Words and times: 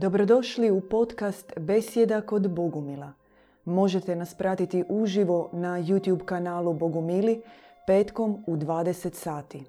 Dobrodošli 0.00 0.70
u 0.70 0.80
podcast 0.80 1.52
Besjeda 1.56 2.20
kod 2.20 2.50
Bogumila. 2.50 3.12
Možete 3.64 4.16
nas 4.16 4.34
pratiti 4.34 4.84
uživo 4.88 5.50
na 5.52 5.68
YouTube 5.68 6.24
kanalu 6.24 6.72
Bogumili 6.72 7.42
petkom 7.86 8.44
u 8.46 8.56
20 8.56 9.14
sati. 9.14 9.64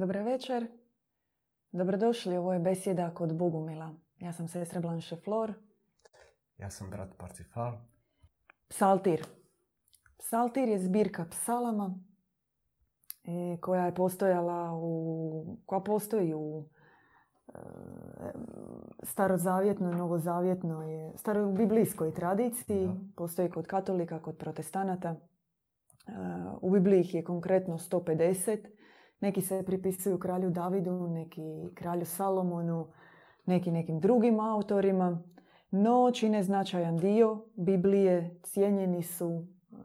Dobar 0.00 0.16
večer. 0.16 0.66
Dobrodošli, 1.72 2.36
ovo 2.36 2.52
je 2.52 2.58
besjeda 2.58 3.14
kod 3.14 3.36
Bogumila. 3.36 3.94
Ja 4.18 4.32
sam 4.32 4.48
sestra 4.48 4.80
Blanche 4.80 5.16
Flor. 5.16 5.52
Ja 6.58 6.70
sam 6.70 6.90
brat 6.90 7.08
Parcifal. 7.18 7.72
Psaltir. 8.68 9.26
Psaltir 10.18 10.68
je 10.68 10.78
zbirka 10.78 11.24
psalama 11.30 11.98
e, 13.24 13.60
koja 13.60 13.86
je 13.86 13.94
postojala 13.94 14.72
u, 14.74 15.58
koja 15.66 15.80
postoji 15.80 16.34
u 16.34 16.68
e, 17.48 17.52
starozavjetnoj, 19.02 19.94
novozavjetnoj, 19.94 21.12
staroj 21.16 21.52
biblijskoj 21.52 22.14
tradiciji. 22.14 22.90
Postoji 23.16 23.50
kod 23.50 23.66
katolika, 23.66 24.22
kod 24.22 24.36
protestanata. 24.36 25.08
E, 25.08 25.16
u 26.60 26.70
Bibliji 26.70 27.00
ih 27.00 27.14
je 27.14 27.24
konkretno 27.24 27.78
150 27.78 28.75
neki 29.20 29.40
se 29.40 29.62
pripisuju 29.66 30.18
kralju 30.18 30.50
Davidu, 30.50 31.08
neki 31.08 31.68
kralju 31.74 32.04
Salomonu, 32.04 32.86
neki 33.46 33.70
nekim 33.70 34.00
drugim 34.00 34.40
autorima. 34.40 35.22
No, 35.70 36.10
čine 36.14 36.42
značajan 36.42 36.96
dio 36.96 37.44
Biblije, 37.54 38.40
cijenjeni 38.42 39.02
su, 39.02 39.46
e, 39.72 39.76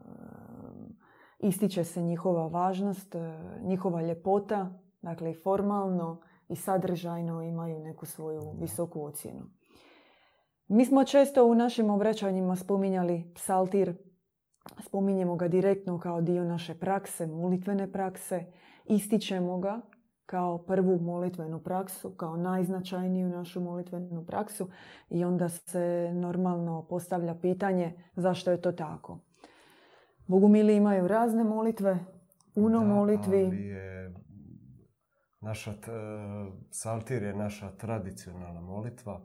ističe 1.38 1.84
se 1.84 2.02
njihova 2.02 2.46
važnost, 2.46 3.14
e, 3.14 3.18
njihova 3.62 4.02
ljepota, 4.02 4.78
dakle 5.02 5.30
i 5.30 5.34
formalno 5.34 6.20
i 6.48 6.56
sadržajno 6.56 7.42
imaju 7.42 7.78
neku 7.78 8.06
svoju 8.06 8.54
visoku 8.60 9.04
ocjenu. 9.04 9.42
Mi 10.68 10.84
smo 10.84 11.04
često 11.04 11.46
u 11.46 11.54
našim 11.54 11.90
obraćanjima 11.90 12.56
spominjali 12.56 13.32
psaltir, 13.34 13.96
spominjemo 14.80 15.36
ga 15.36 15.48
direktno 15.48 15.98
kao 15.98 16.20
dio 16.20 16.44
naše 16.44 16.74
prakse, 16.74 17.26
molitvene 17.26 17.92
prakse, 17.92 18.52
ističemo 18.94 19.58
ga 19.58 19.80
kao 20.26 20.58
prvu 20.58 20.98
molitvenu 21.00 21.62
praksu, 21.62 22.10
kao 22.10 22.36
najznačajniju 22.36 23.28
našu 23.28 23.60
molitvenu 23.60 24.26
praksu 24.26 24.68
i 25.10 25.24
onda 25.24 25.48
se 25.48 26.10
normalno 26.14 26.86
postavlja 26.88 27.34
pitanje 27.34 27.92
zašto 28.16 28.50
je 28.50 28.60
to 28.60 28.72
tako. 28.72 29.18
Bogumili 30.26 30.76
imaju 30.76 31.08
razne 31.08 31.44
molitve, 31.44 31.98
puno 32.54 32.78
da, 32.78 32.86
molitvi. 32.86 33.44
Ali 33.44 33.66
je 33.66 34.14
naša, 35.40 35.72
saltir 36.70 37.22
je 37.22 37.34
naša 37.34 37.70
tradicionalna 37.70 38.60
molitva 38.60 39.20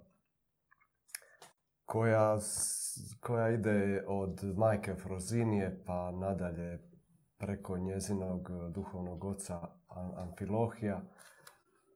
koja, 1.85 2.37
koja 3.19 3.49
ide 3.49 4.03
od 4.07 4.57
majke 4.57 4.95
Frozinije 4.95 5.83
pa 5.85 6.11
nadalje 6.11 6.79
preko 7.37 7.77
njezinog 7.77 8.49
e, 8.49 8.69
duhovnog 8.71 9.23
oca 9.23 9.61
Amfilohija 10.17 11.01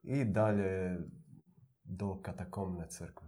i 0.03 0.25
dalje 0.25 0.99
do 1.83 2.19
katakomne 2.21 2.87
crkve. 2.87 3.27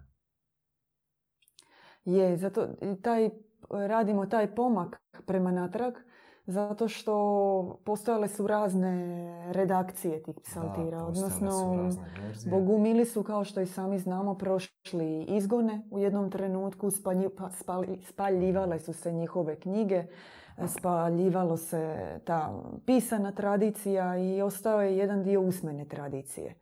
Je, 2.05 2.37
zato 2.37 2.67
taj, 3.01 3.29
radimo 3.69 4.25
taj 4.25 4.55
pomak 4.55 5.01
prema 5.25 5.51
natrag, 5.51 5.93
zato 6.45 6.87
što 6.87 7.81
postojale 7.85 8.27
su 8.27 8.47
razne 8.47 9.53
redakcije 9.53 10.23
tih 10.23 10.35
psaltira. 10.43 10.97
Da, 10.97 11.05
Odnosno, 11.05 11.51
su 11.91 12.49
bogumili 12.49 13.05
su, 13.05 13.23
kao 13.23 13.43
što 13.43 13.61
i 13.61 13.65
sami 13.65 13.99
znamo, 13.99 14.37
prošli 14.37 15.23
izgone 15.27 15.81
u 15.91 15.99
jednom 15.99 16.31
trenutku, 16.31 16.89
pa, 17.03 17.49
spaljivale 18.07 18.79
su 18.79 18.93
se 18.93 19.11
njihove 19.11 19.59
knjige, 19.59 20.05
spaljivalo 20.67 21.57
se 21.57 21.97
ta 22.25 22.63
pisana 22.85 23.31
tradicija 23.31 24.17
i 24.17 24.41
ostao 24.41 24.81
je 24.81 24.97
jedan 24.97 25.23
dio 25.23 25.41
usmene 25.41 25.85
tradicije. 25.85 26.55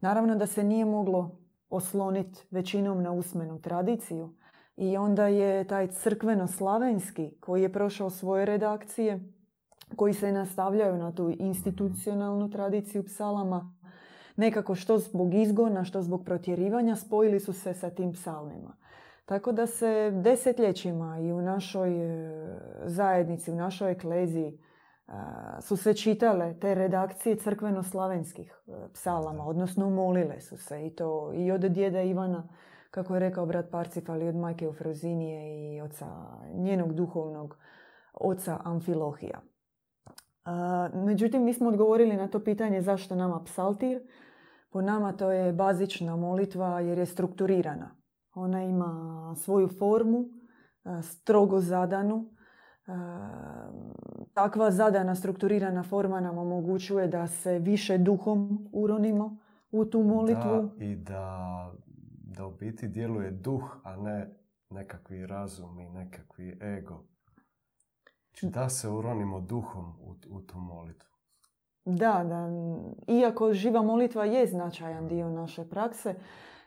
Naravno 0.00 0.36
da 0.36 0.46
se 0.46 0.64
nije 0.64 0.84
moglo 0.84 1.38
osloniti 1.70 2.46
većinom 2.50 3.02
na 3.02 3.12
usmenu 3.12 3.60
tradiciju 3.60 4.34
i 4.76 4.96
onda 4.96 5.26
je 5.26 5.64
taj 5.64 5.86
crkveno-slavenski 5.86 7.30
koji 7.40 7.62
je 7.62 7.72
prošao 7.72 8.10
svoje 8.10 8.46
redakcije, 8.46 9.20
koji 9.96 10.14
se 10.14 10.32
nastavljaju 10.32 10.96
na 10.98 11.12
tu 11.12 11.32
institucionalnu 11.38 12.50
tradiciju 12.50 13.04
psalama, 13.04 13.74
nekako 14.36 14.74
što 14.74 14.98
zbog 14.98 15.34
izgona, 15.34 15.84
što 15.84 16.02
zbog 16.02 16.24
protjerivanja 16.24 16.96
spojili 16.96 17.40
su 17.40 17.52
se 17.52 17.74
sa 17.74 17.90
tim 17.90 18.12
psalmima. 18.12 18.76
Tako 19.24 19.52
da 19.52 19.66
se 19.66 20.10
desetljećima 20.24 21.18
i 21.18 21.32
u 21.32 21.40
našoj 21.40 21.90
e, 21.90 22.58
zajednici, 22.84 23.52
u 23.52 23.54
našoj 23.54 23.92
ekleziji 23.92 24.48
e, 24.48 25.12
su 25.60 25.76
se 25.76 25.94
čitale 25.94 26.58
te 26.60 26.74
redakcije 26.74 27.36
crkveno-slavenskih 27.36 28.62
e, 28.66 28.72
psalama, 28.92 29.46
odnosno 29.46 29.90
molile 29.90 30.40
su 30.40 30.56
se 30.56 30.86
i 30.86 30.94
to 30.94 31.32
i 31.34 31.52
od 31.52 31.60
djeda 31.60 32.02
Ivana, 32.02 32.48
kako 32.90 33.14
je 33.14 33.20
rekao 33.20 33.46
brat 33.46 33.70
Parcifal, 33.70 34.22
i 34.22 34.28
od 34.28 34.36
majke 34.36 34.64
Eufrozinije 34.64 35.74
i 35.74 35.80
oca 35.80 36.06
njenog 36.54 36.94
duhovnog 36.94 37.56
oca 38.14 38.60
Amfilohija. 38.64 39.40
Međutim, 40.94 41.44
mi 41.44 41.52
smo 41.52 41.68
odgovorili 41.68 42.16
na 42.16 42.28
to 42.28 42.44
pitanje 42.44 42.82
zašto 42.82 43.14
nama 43.14 43.44
psaltir. 43.44 44.02
Po 44.70 44.82
nama 44.82 45.12
to 45.12 45.30
je 45.30 45.52
bazična 45.52 46.16
molitva 46.16 46.80
jer 46.80 46.98
je 46.98 47.06
strukturirana. 47.06 48.03
Ona 48.34 48.62
ima 48.62 49.34
svoju 49.36 49.68
formu, 49.68 50.28
e, 50.84 51.02
strogo 51.02 51.60
zadanu. 51.60 52.30
E, 52.86 52.92
takva 54.34 54.70
zadana, 54.70 55.14
strukturirana 55.14 55.82
forma 55.82 56.20
nam 56.20 56.38
omogućuje 56.38 57.08
da 57.08 57.26
se 57.26 57.58
više 57.58 57.98
duhom 57.98 58.68
uronimo 58.72 59.38
u 59.70 59.84
tu 59.84 60.02
molitvu. 60.02 60.70
Da, 60.76 60.84
i 60.84 60.96
da, 60.96 61.72
da 62.36 62.46
u 62.46 62.50
biti 62.50 62.88
djeluje 62.88 63.30
duh, 63.30 63.76
a 63.84 63.96
ne 63.96 64.44
nekakvi 64.70 65.26
razum 65.26 65.80
i 65.80 65.88
nekakvi 65.88 66.58
ego. 66.62 67.04
Znači, 68.28 68.46
da 68.46 68.68
se 68.68 68.88
uronimo 68.88 69.40
duhom 69.40 69.92
u, 70.00 70.14
u 70.30 70.40
tu 70.40 70.58
molitvu. 70.58 71.14
Da, 71.84 72.24
da. 72.24 72.48
Iako 73.14 73.52
živa 73.52 73.82
molitva 73.82 74.24
je 74.24 74.46
značajan 74.46 75.08
dio 75.08 75.30
naše 75.30 75.64
prakse, 75.68 76.14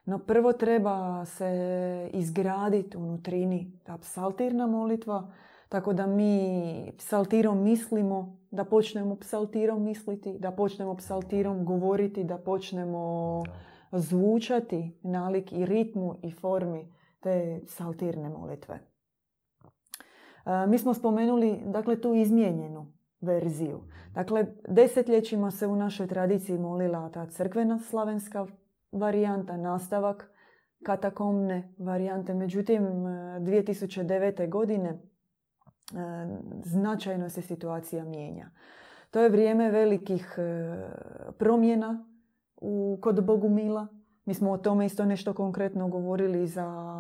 no 0.08 0.20
prvo 0.20 0.54
treba 0.54 1.26
se 1.26 2.10
izgraditi 2.14 2.98
unutrini 2.98 3.80
ta 3.84 3.98
psaltirna 3.98 4.68
molitva, 4.68 5.32
tako 5.70 5.94
da 5.94 6.08
mi 6.08 6.94
psaltirom 6.98 7.64
mislimo, 7.64 8.40
da 8.52 8.66
počnemo 8.66 9.16
psaltirom 9.16 9.84
misliti, 9.84 10.40
da 10.40 10.52
počnemo 10.52 10.96
psaltirom 10.96 11.66
govoriti, 11.66 12.24
da 12.24 12.38
počnemo 12.38 13.44
zvučati 13.92 15.00
nalik 15.04 15.52
i 15.52 15.66
ritmu 15.66 16.16
i 16.24 16.32
formi 16.32 16.94
te 17.20 17.62
psaltirne 17.66 18.30
molitve. 18.30 18.80
Mi 20.68 20.78
smo 20.78 20.94
spomenuli 20.94 21.62
dakle, 21.66 22.02
tu 22.02 22.14
izmijenjenu 22.14 22.94
verziju. 23.22 23.82
Dakle, 24.14 24.46
desetljećima 24.68 25.52
se 25.52 25.68
u 25.68 25.76
našoj 25.76 26.08
tradiciji 26.08 26.58
molila 26.58 27.10
ta 27.10 27.26
crkvena 27.26 27.80
slavenska 27.80 28.46
varijanta, 28.92 29.58
nastavak 29.58 30.32
katakomne 30.84 31.74
varijante. 31.78 32.34
Međutim, 32.34 32.84
2009. 32.84 34.44
E, 34.44 34.48
godine 34.48 34.90
e, 34.90 35.00
značajno 36.64 37.30
se 37.30 37.42
situacija 37.42 38.06
mijenja. 38.06 38.50
To 39.12 39.22
je 39.22 39.30
vrijeme 39.30 39.72
velikih 39.72 40.36
e, 40.38 40.76
promjena 41.38 42.06
u, 42.62 43.00
kod 43.02 43.26
Bogumila. 43.26 43.88
Mi 44.26 44.34
smo 44.34 44.52
o 44.52 44.58
tome 44.58 44.86
isto 44.86 45.06
nešto 45.06 45.34
konkretno 45.34 45.88
govorili 45.88 46.48
za 46.48 46.98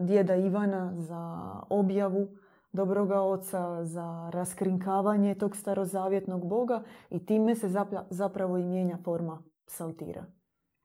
djeda 0.00 0.36
Ivana, 0.36 0.92
za 0.96 1.52
objavu 1.68 2.28
dobroga 2.72 3.20
oca, 3.20 3.84
za 3.84 4.30
raskrinkavanje 4.32 5.34
tog 5.34 5.56
starozavjetnog 5.56 6.48
boga 6.48 6.82
i 7.10 7.26
time 7.26 7.54
se 7.54 7.68
zapravo 8.10 8.58
i 8.58 8.64
mijenja 8.64 8.98
forma 9.04 9.42
psaltira. 9.66 10.37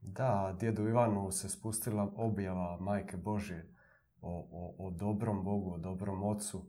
Da, 0.05 0.55
djedu 0.59 0.87
Ivanu 0.87 1.31
se 1.31 1.49
spustila 1.49 2.11
objava 2.15 2.77
Majke 2.79 3.17
Božje 3.17 3.73
o, 4.21 4.47
o, 4.51 4.87
o 4.87 4.91
dobrom 4.91 5.43
Bogu, 5.43 5.73
o 5.73 5.77
dobrom 5.77 6.23
Ocu. 6.23 6.65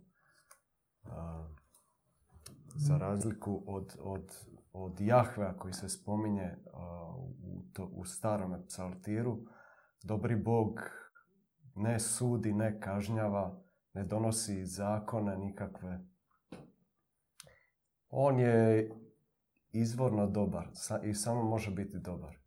za 2.76 2.96
razliku 2.98 3.64
od, 3.66 3.96
od, 4.00 4.34
od 4.72 5.00
Jahvea 5.00 5.56
koji 5.58 5.74
se 5.74 5.88
spominje 5.88 6.56
u, 7.42 7.62
to, 7.72 7.84
u 7.84 8.04
starome 8.04 8.66
psaltiru, 8.66 9.38
dobri 10.02 10.36
Bog 10.36 10.80
ne 11.74 12.00
sudi, 12.00 12.52
ne 12.52 12.80
kažnjava, 12.80 13.62
ne 13.94 14.04
donosi 14.04 14.66
zakone 14.66 15.38
nikakve. 15.38 16.06
On 18.08 18.40
je 18.40 18.90
izvorno 19.72 20.26
dobar 20.26 20.68
i 21.04 21.14
samo 21.14 21.42
može 21.42 21.70
biti 21.70 21.98
dobar. 21.98 22.43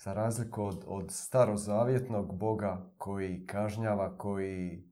Za 0.00 0.12
razliku 0.12 0.64
od, 0.64 0.84
od 0.86 1.10
starozavjetnog 1.10 2.38
Boga 2.38 2.90
koji 2.98 3.46
kažnjava, 3.46 4.18
koji, 4.18 4.84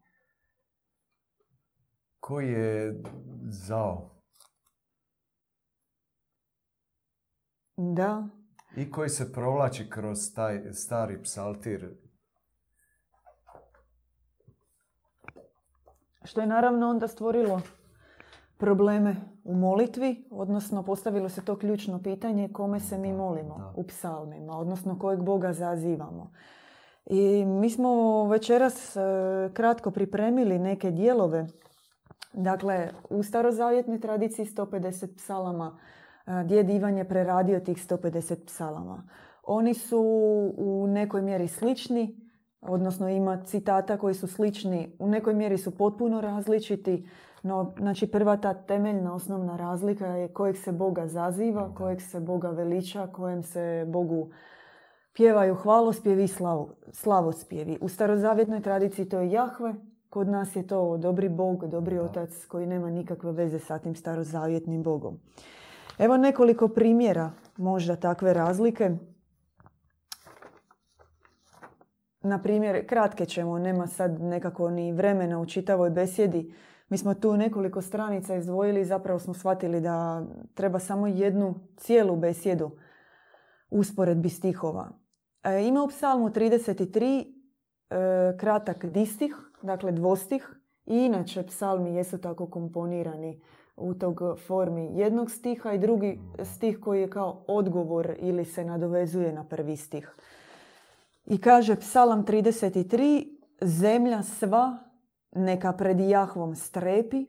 koji 2.20 2.48
je 2.48 3.02
zao. 3.48 4.10
Da. 7.76 8.28
I 8.76 8.90
koji 8.90 9.08
se 9.08 9.32
provlači 9.32 9.90
kroz 9.90 10.18
taj 10.34 10.72
stari 10.72 11.22
psaltir. 11.22 11.96
Što 16.24 16.40
je 16.40 16.46
naravno 16.46 16.88
onda 16.88 17.08
stvorilo 17.08 17.62
probleme 18.56 19.16
u 19.44 19.54
molitvi, 19.54 20.24
odnosno 20.30 20.82
postavilo 20.82 21.28
se 21.28 21.44
to 21.44 21.58
ključno 21.58 22.02
pitanje 22.02 22.48
kome 22.52 22.80
se 22.80 22.98
mi 22.98 23.12
molimo 23.12 23.72
u 23.76 23.86
psalmima, 23.86 24.58
odnosno 24.58 24.98
kojeg 24.98 25.22
Boga 25.22 25.52
zazivamo. 25.52 26.32
I 27.06 27.44
mi 27.44 27.70
smo 27.70 28.24
večeras 28.28 28.96
e, 28.96 29.00
kratko 29.52 29.90
pripremili 29.90 30.58
neke 30.58 30.90
dijelove. 30.90 31.46
Dakle, 32.32 32.88
u 33.10 33.22
starozavjetnoj 33.22 34.00
tradiciji 34.00 34.46
150 34.46 35.16
psalama 35.16 35.78
e, 36.26 36.44
djed 36.44 36.70
Ivan 36.70 36.98
je 36.98 37.08
preradio 37.08 37.60
tih 37.60 37.76
150 37.76 38.44
psalama. 38.46 39.08
Oni 39.42 39.74
su 39.74 40.00
u 40.56 40.86
nekoj 40.88 41.22
mjeri 41.22 41.48
slični, 41.48 42.20
odnosno 42.60 43.08
ima 43.08 43.44
citata 43.44 43.98
koji 43.98 44.14
su 44.14 44.26
slični, 44.26 44.96
u 44.98 45.08
nekoj 45.08 45.34
mjeri 45.34 45.58
su 45.58 45.76
potpuno 45.76 46.20
različiti. 46.20 47.08
No, 47.46 47.74
znači 47.78 48.06
prva 48.06 48.36
ta 48.36 48.54
temeljna 48.54 49.14
osnovna 49.14 49.56
razlika 49.56 50.06
je 50.06 50.28
kojeg 50.28 50.56
se 50.56 50.72
Boga 50.72 51.06
zaziva, 51.06 51.74
kojeg 51.74 52.02
se 52.02 52.20
Boga 52.20 52.50
veliča, 52.50 53.06
kojem 53.06 53.42
se 53.42 53.84
Bogu 53.88 54.30
pjevaju 55.12 55.54
hvalospjevi 55.54 56.24
i 56.24 56.30
slavospjevi. 56.92 57.78
U 57.80 57.88
starozavjetnoj 57.88 58.60
tradiciji 58.62 59.08
to 59.08 59.18
je 59.18 59.30
Jahve, 59.30 59.74
kod 60.10 60.28
nas 60.28 60.56
je 60.56 60.66
to 60.66 60.96
dobri 60.96 61.28
Bog, 61.28 61.66
dobri 61.66 61.98
otac 61.98 62.46
koji 62.46 62.66
nema 62.66 62.90
nikakve 62.90 63.32
veze 63.32 63.58
sa 63.58 63.78
tim 63.78 63.94
starozavjetnim 63.94 64.82
Bogom. 64.82 65.18
Evo 65.98 66.16
nekoliko 66.16 66.68
primjera 66.68 67.30
možda 67.56 67.96
takve 67.96 68.34
razlike. 68.34 68.90
Na 72.22 72.42
primjer, 72.42 72.86
kratke 72.86 73.26
ćemo, 73.26 73.58
nema 73.58 73.86
sad 73.86 74.20
nekako 74.20 74.70
ni 74.70 74.92
vremena 74.92 75.40
u 75.40 75.46
čitavoj 75.46 75.90
besjedi 75.90 76.54
mi 76.88 76.98
smo 76.98 77.14
tu 77.14 77.36
nekoliko 77.36 77.82
stranica 77.82 78.36
izdvojili 78.36 78.80
i 78.80 78.84
zapravo 78.84 79.18
smo 79.18 79.34
shvatili 79.34 79.80
da 79.80 80.26
treba 80.54 80.78
samo 80.78 81.06
jednu 81.06 81.54
cijelu 81.76 82.16
besjedu 82.16 82.70
usporedbi 83.70 84.28
stihova. 84.28 84.88
E, 85.42 85.66
ima 85.66 85.82
u 85.82 85.88
psalmu 85.88 86.28
33 86.28 87.24
e, 87.90 88.36
kratak 88.38 88.86
distih, 88.86 89.36
dakle 89.62 89.92
dvostih, 89.92 90.56
i 90.86 90.96
inače 90.96 91.46
psalmi 91.46 91.94
jesu 91.94 92.18
tako 92.18 92.46
komponirani 92.46 93.40
u 93.76 93.94
tog 93.94 94.20
formi 94.46 94.90
jednog 94.94 95.30
stiha 95.30 95.72
i 95.72 95.78
drugi 95.78 96.20
stih 96.44 96.80
koji 96.80 97.00
je 97.00 97.10
kao 97.10 97.44
odgovor 97.48 98.14
ili 98.18 98.44
se 98.44 98.64
nadovezuje 98.64 99.32
na 99.32 99.44
prvi 99.44 99.76
stih. 99.76 100.16
I 101.26 101.40
kaže 101.40 101.76
psalam 101.76 102.24
33, 102.24 103.26
zemlja 103.60 104.22
sva 104.22 104.78
neka 105.36 105.72
pred 105.72 106.00
Jahvom 106.00 106.54
strepi, 106.56 107.26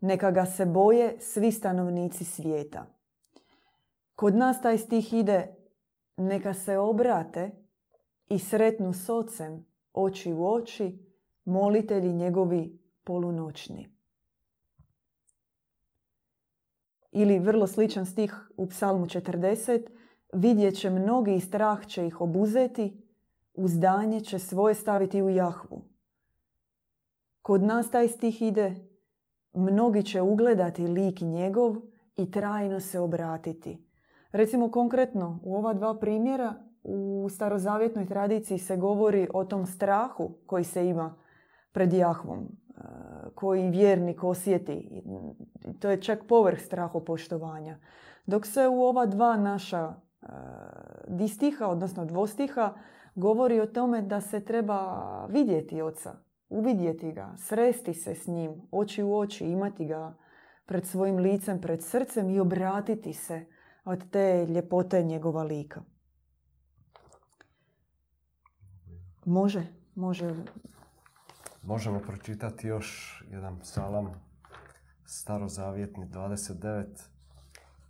neka 0.00 0.30
ga 0.30 0.46
se 0.46 0.66
boje 0.66 1.16
svi 1.20 1.52
stanovnici 1.52 2.24
svijeta. 2.24 2.86
Kod 4.14 4.34
nas 4.34 4.62
taj 4.62 4.78
stih 4.78 5.12
ide 5.12 5.54
neka 6.16 6.54
se 6.54 6.78
obrate 6.78 7.50
i 8.28 8.38
sretnu 8.38 8.92
s 8.92 9.08
ocem 9.08 9.66
oči 9.92 10.32
u 10.32 10.46
oči 10.46 10.98
molitelji 11.44 12.12
njegovi 12.12 12.78
polunoćni. 13.04 13.90
Ili 17.12 17.38
vrlo 17.38 17.66
sličan 17.66 18.06
stih 18.06 18.50
u 18.56 18.66
psalmu 18.66 19.06
40. 19.06 19.86
Vidjet 20.32 20.78
će 20.78 20.90
mnogi 20.90 21.34
i 21.34 21.40
strah 21.40 21.86
će 21.86 22.06
ih 22.06 22.20
obuzeti, 22.20 23.02
uzdanje 23.54 24.20
će 24.20 24.38
svoje 24.38 24.74
staviti 24.74 25.22
u 25.22 25.30
Jahvu. 25.30 25.89
Kod 27.42 27.62
nas 27.62 27.90
taj 27.90 28.08
stih 28.08 28.42
ide 28.42 28.74
mnogi 29.52 30.02
će 30.02 30.22
ugledati 30.22 30.86
lik 30.86 31.20
njegov 31.20 31.76
i 32.16 32.30
trajno 32.30 32.80
se 32.80 33.00
obratiti. 33.00 33.86
Recimo 34.32 34.70
konkretno 34.70 35.40
u 35.42 35.56
ova 35.56 35.74
dva 35.74 35.98
primjera 35.98 36.54
u 36.82 37.28
starozavjetnoj 37.30 38.06
tradiciji 38.06 38.58
se 38.58 38.76
govori 38.76 39.28
o 39.34 39.44
tom 39.44 39.66
strahu 39.66 40.38
koji 40.46 40.64
se 40.64 40.86
ima 40.88 41.14
pred 41.72 41.92
Jahvom, 41.92 42.38
e, 42.38 42.82
koji 43.34 43.70
vjernik 43.70 44.24
osjeti. 44.24 45.02
To 45.80 45.90
je 45.90 46.02
čak 46.02 46.18
povrh 46.28 46.58
poštovanja. 47.06 47.78
Dok 48.26 48.46
se 48.46 48.68
u 48.68 48.82
ova 48.82 49.06
dva 49.06 49.36
naša 49.36 49.94
e, 50.22 50.26
distiha, 51.08 51.66
odnosno 51.66 52.04
dvostiha, 52.04 52.74
govori 53.14 53.60
o 53.60 53.66
tome 53.66 54.02
da 54.02 54.20
se 54.20 54.44
treba 54.44 55.04
vidjeti 55.28 55.82
oca, 55.82 56.14
uvidjeti 56.50 57.12
ga, 57.12 57.34
sresti 57.36 57.94
se 57.94 58.14
s 58.14 58.26
njim, 58.26 58.62
oči 58.70 59.02
u 59.02 59.16
oči, 59.16 59.44
imati 59.44 59.86
ga 59.86 60.14
pred 60.66 60.86
svojim 60.86 61.16
licem, 61.16 61.60
pred 61.60 61.82
srcem 61.82 62.30
i 62.30 62.40
obratiti 62.40 63.12
se 63.12 63.46
od 63.84 64.10
te 64.10 64.46
ljepote 64.46 65.02
njegova 65.02 65.42
lika. 65.42 65.82
Može, 69.24 69.66
može. 69.94 70.34
Možemo 71.62 72.00
pročitati 72.00 72.68
još 72.68 73.22
jedan 73.30 73.60
psalam, 73.60 74.12
starozavjetni 75.04 76.06
29. 76.06 76.84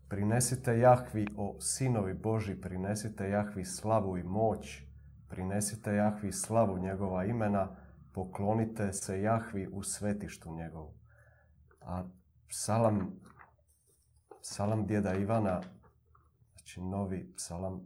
Prinesite 0.09 0.79
Jahvi, 0.79 1.27
o 1.37 1.57
sinovi 1.61 2.15
Boži, 2.15 2.61
prinesite 2.61 3.31
Jahvi 3.31 3.65
slavu 3.65 4.19
i 4.19 4.23
moć, 4.23 4.83
prinesite 5.29 5.95
Jahvi 5.95 6.33
slavu 6.33 6.79
njegova 6.79 7.25
imena, 7.25 7.77
poklonite 8.15 8.93
se 8.93 9.23
Jahvi 9.23 9.69
u 9.73 9.83
svetištu 9.83 10.53
njegovu. 10.53 10.95
A 11.81 12.05
psalam, 12.49 13.21
psalam 14.41 14.87
djeda 14.87 15.15
Ivana, 15.15 15.61
znači 16.53 16.81
novi 16.81 17.33
psalam 17.37 17.75
e, 17.75 17.81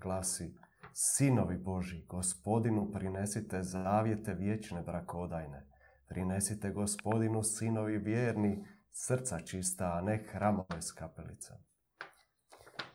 glasi 0.00 0.54
Sinovi 0.96 1.56
Boži, 1.56 2.04
gospodinu 2.08 2.90
prinesite 2.92 3.62
zavjete 3.62 4.34
vječne 4.34 4.82
brakodajne. 4.82 5.66
Prinesite 6.08 6.70
gospodinu 6.70 7.42
sinovi 7.42 7.98
vjerni, 7.98 8.66
srca 8.90 9.40
čista, 9.40 9.92
a 9.92 10.00
ne 10.00 10.24
hramove 10.32 10.82
s 10.82 10.92
kapelica. 10.92 11.58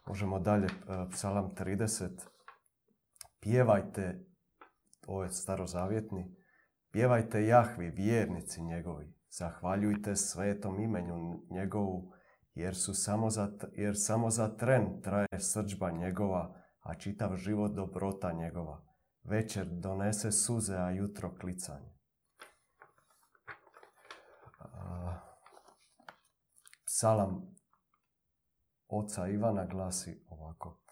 Možemo 0.08 0.40
dalje, 0.40 0.66
e, 0.66 0.70
psalam 1.12 1.56
30. 1.56 2.10
Pjevajte, 3.40 4.26
ovo 5.08 5.24
je 5.24 5.30
starozavjetni, 5.30 6.36
Pjevajte 6.92 7.46
Jahvi, 7.46 7.90
vjernici 7.90 8.62
njegovi, 8.62 9.14
zahvaljujte 9.30 10.16
svetom 10.16 10.80
imenju 10.80 11.44
njegovu, 11.50 12.14
jer, 12.54 12.76
su 12.76 12.94
samo 12.94 13.30
za, 13.30 13.52
jer 13.72 13.94
samo 13.98 14.30
za 14.30 14.58
tren 14.58 15.02
traje 15.02 15.40
srđba 15.40 15.92
njegova, 15.92 16.56
a 16.80 16.96
čitav 16.96 17.36
život 17.36 17.72
dobrota 17.72 18.32
njegova. 18.32 18.86
Večer 19.24 19.66
donese 19.66 20.32
suze, 20.32 20.76
a 20.76 20.90
jutro 20.90 21.36
klicanje. 21.42 22.00
Psalam 26.86 27.56
oca 28.88 29.28
Ivana 29.28 29.66
glasi 29.66 30.26
ovako. 30.30 30.89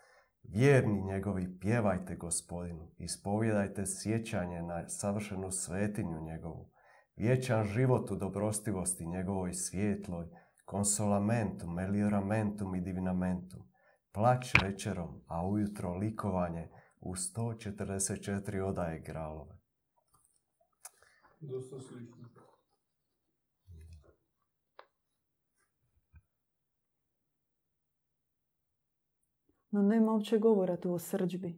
Vjerni 0.48 1.04
njegovi, 1.04 1.60
pjevajte 1.60 2.16
gospodinu, 2.16 2.92
ispovjedajte 2.98 3.84
sjećanje 3.86 4.62
na 4.62 4.90
savršenu 4.90 5.52
svetinju 5.52 6.22
njegovu, 6.22 6.70
vječan 7.16 7.64
život 7.64 8.12
u 8.12 8.16
dobrostivosti 8.16 9.06
njegovoj 9.06 9.54
svijetloj, 9.54 10.28
konsolamentum, 10.66 11.74
melioramentum 11.74 12.76
i 12.76 12.82
divinamentum, 12.82 13.62
plać 14.12 14.54
večerom, 14.64 15.22
a 15.28 15.48
ujutro 15.48 15.94
likovanje 15.94 16.70
u 17.00 17.16
144 17.16 18.62
odaje 18.62 19.00
gralove. 19.00 19.58
Dosta 21.40 21.80
slično. 21.80 22.17
No 29.78 29.84
nema 29.84 30.12
uopće 30.12 30.38
govora 30.38 30.78
tu 30.78 30.94
o 30.94 31.00
srđbi. 31.00 31.58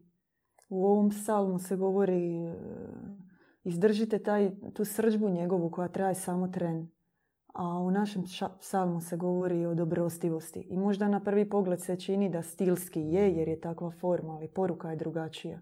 U 0.70 0.86
ovom 0.86 1.10
psalmu 1.10 1.60
se 1.60 1.76
govori 1.76 2.36
e, 2.36 2.56
izdržite 3.64 4.20
taj, 4.20 4.52
tu 4.74 4.86
srđbu 4.86 5.30
njegovu 5.30 5.72
koja 5.72 5.88
traje 5.88 6.16
samo 6.16 6.48
tren. 6.48 6.90
A 7.54 7.80
u 7.80 7.92
našem 7.92 8.24
psalmu 8.60 9.02
se 9.02 9.18
govori 9.18 9.66
o 9.66 9.76
dobrostivosti. 9.76 10.60
I 10.60 10.78
možda 10.78 11.08
na 11.08 11.24
prvi 11.24 11.50
pogled 11.50 11.82
se 11.82 12.00
čini 12.00 12.30
da 12.30 12.42
stilski 12.42 13.02
je 13.02 13.36
jer 13.38 13.48
je 13.48 13.62
takva 13.62 13.92
forma, 13.92 14.34
ali 14.34 14.48
poruka 14.48 14.90
je 14.90 14.96
drugačija. 14.96 15.62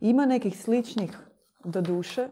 Ima 0.00 0.26
nekih 0.26 0.62
sličnih 0.62 1.18
do 1.64 1.80
duše, 1.80 2.28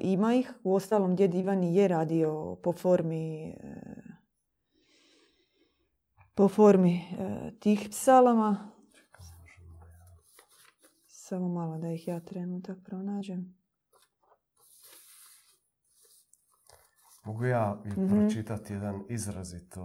ima 0.00 0.34
ih. 0.34 0.52
U 0.64 0.74
ostalom, 0.74 1.16
djed 1.16 1.34
Ivan 1.34 1.62
je 1.62 1.88
radio 1.88 2.56
po 2.62 2.72
formi 2.72 3.48
e, 3.48 3.54
po 6.34 6.48
formi 6.48 6.94
e, 6.94 7.52
tih 7.60 7.88
psalama. 7.90 8.70
Samo 11.06 11.48
malo 11.48 11.78
da 11.78 11.88
ih 11.88 12.08
ja 12.08 12.20
trenutak 12.20 12.78
pronađem. 12.84 13.54
Mogu 17.24 17.44
ja 17.44 17.82
mm 17.84 18.08
pročitati 18.08 18.72
jedan 18.72 19.04
izrazito 19.08 19.84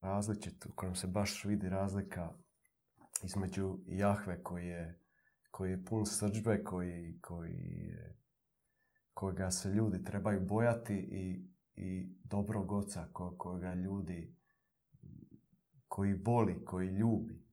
različit 0.00 0.66
u 0.66 0.72
kojem 0.74 0.94
se 0.94 1.06
baš 1.06 1.44
vidi 1.44 1.68
razlika 1.68 2.32
između 3.22 3.78
Jahve 3.86 4.42
koji 4.42 4.66
je 4.66 5.04
koji 5.54 5.70
je 5.70 5.84
pun 5.84 6.06
srđbe, 6.06 6.64
koji, 6.64 7.18
koji 7.20 7.94
kojega 9.14 9.50
se 9.50 9.68
ljudi 9.68 10.04
trebaju 10.04 10.46
bojati 10.46 10.94
i, 10.94 11.48
i 11.74 12.18
dobrog 12.24 12.72
oca 12.72 13.08
ko, 13.12 13.34
kojega 13.38 13.74
ljudi 13.74 14.36
koji 15.88 16.14
voli, 16.14 16.64
koji 16.64 16.88
ljubi. 16.88 17.44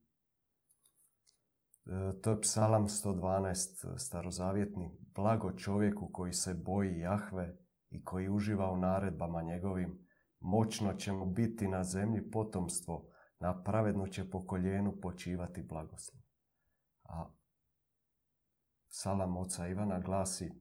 E, 1.86 2.20
to 2.22 2.30
je 2.30 2.40
psalam 2.40 2.88
112 2.88 3.98
starozavjetni. 3.98 4.98
Blago 5.14 5.52
čovjeku 5.52 6.08
koji 6.12 6.32
se 6.32 6.54
boji 6.54 6.98
Jahve 6.98 7.56
i 7.90 8.04
koji 8.04 8.28
uživa 8.28 8.70
u 8.72 8.76
naredbama 8.76 9.42
njegovim. 9.42 10.06
Moćno 10.40 10.94
će 10.94 11.12
mu 11.12 11.26
biti 11.26 11.68
na 11.68 11.84
zemlji 11.84 12.30
potomstvo, 12.30 13.08
na 13.38 13.62
pravednu 13.62 14.06
će 14.06 14.30
po 14.30 14.46
koljenu 14.46 15.00
počivati 15.00 15.62
blagoslov. 15.62 16.22
A 17.04 17.30
Salam 18.88 19.36
oca 19.36 19.68
Ivana 19.68 19.98
glasi 19.98 20.52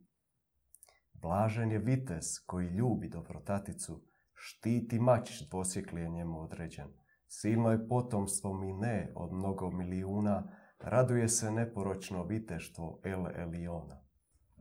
Blažen 1.22 1.72
je 1.72 1.80
vitez 1.80 2.26
koji 2.46 2.68
ljubi 2.68 3.10
dobrotaticu, 3.10 4.02
štiti 4.34 5.00
mač 5.00 5.42
dvosjekli 5.50 6.02
je 6.02 6.10
njemu 6.10 6.42
određen. 6.42 6.88
Silno 7.28 7.72
je 7.72 7.88
potomstvo 7.88 8.54
mi 8.54 8.74
ne 8.74 9.12
od 9.16 9.34
mnogo 9.34 9.72
milijuna, 9.72 10.44
raduje 10.80 11.28
se 11.28 11.52
neporočno 11.52 12.24
viteštvo 12.24 13.02
El 13.04 13.26
Eliona. 13.36 14.02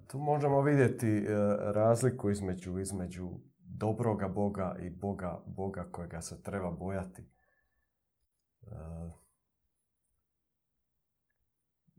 Tu 0.07 0.19
možemo 0.19 0.63
vidjeti 0.63 1.09
e, 1.09 1.27
razliku 1.73 2.31
između, 2.31 2.79
između 2.79 3.31
dobroga 3.59 4.29
Boga 4.29 4.77
i 4.81 4.91
Boga, 4.91 5.43
Boga 5.47 5.89
kojega 5.93 6.21
se 6.21 6.43
treba 6.43 6.71
bojati. 6.71 7.31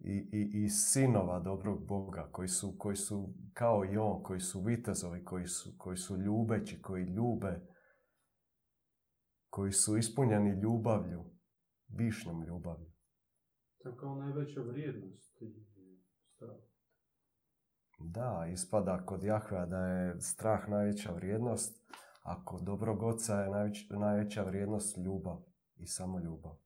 I, 0.03 0.29
i, 0.31 0.63
i 0.63 0.69
sinova 0.69 1.39
dobrog 1.39 1.87
Boga 1.87 2.29
koji 2.31 2.47
su, 2.47 2.75
koji 2.77 2.95
su 2.95 3.33
kao 3.53 3.85
i 3.85 3.97
on, 3.97 4.23
koji 4.23 4.39
su 4.39 4.61
vitezovi, 4.61 5.23
koji 5.23 5.47
su, 5.47 5.69
koji 5.77 5.97
su 5.97 6.17
ljubeći, 6.17 6.81
koji 6.81 7.03
ljube, 7.03 7.67
koji 9.49 9.71
su 9.71 9.97
ispunjeni 9.97 10.61
ljubavlju, 10.61 11.25
višnjom 11.87 12.43
ljubavlju. 12.43 12.91
To 13.77 13.89
je 13.89 13.97
kao 13.97 14.15
najveća 14.15 14.61
vrijednost 14.61 15.41
Da, 17.99 18.47
ispada 18.53 19.05
kod 19.05 19.23
Jahvea 19.23 19.65
da 19.65 19.77
je 19.77 20.21
strah 20.21 20.69
najveća 20.69 21.11
vrijednost, 21.11 21.81
a 22.23 22.45
kod 22.45 22.61
dobrog 22.61 23.03
oca 23.03 23.41
je 23.41 23.49
najveća 23.89 24.43
vrijednost 24.43 24.97
ljubav 24.97 25.37
i 25.75 25.87
samo 25.87 26.19
ljubav. 26.19 26.60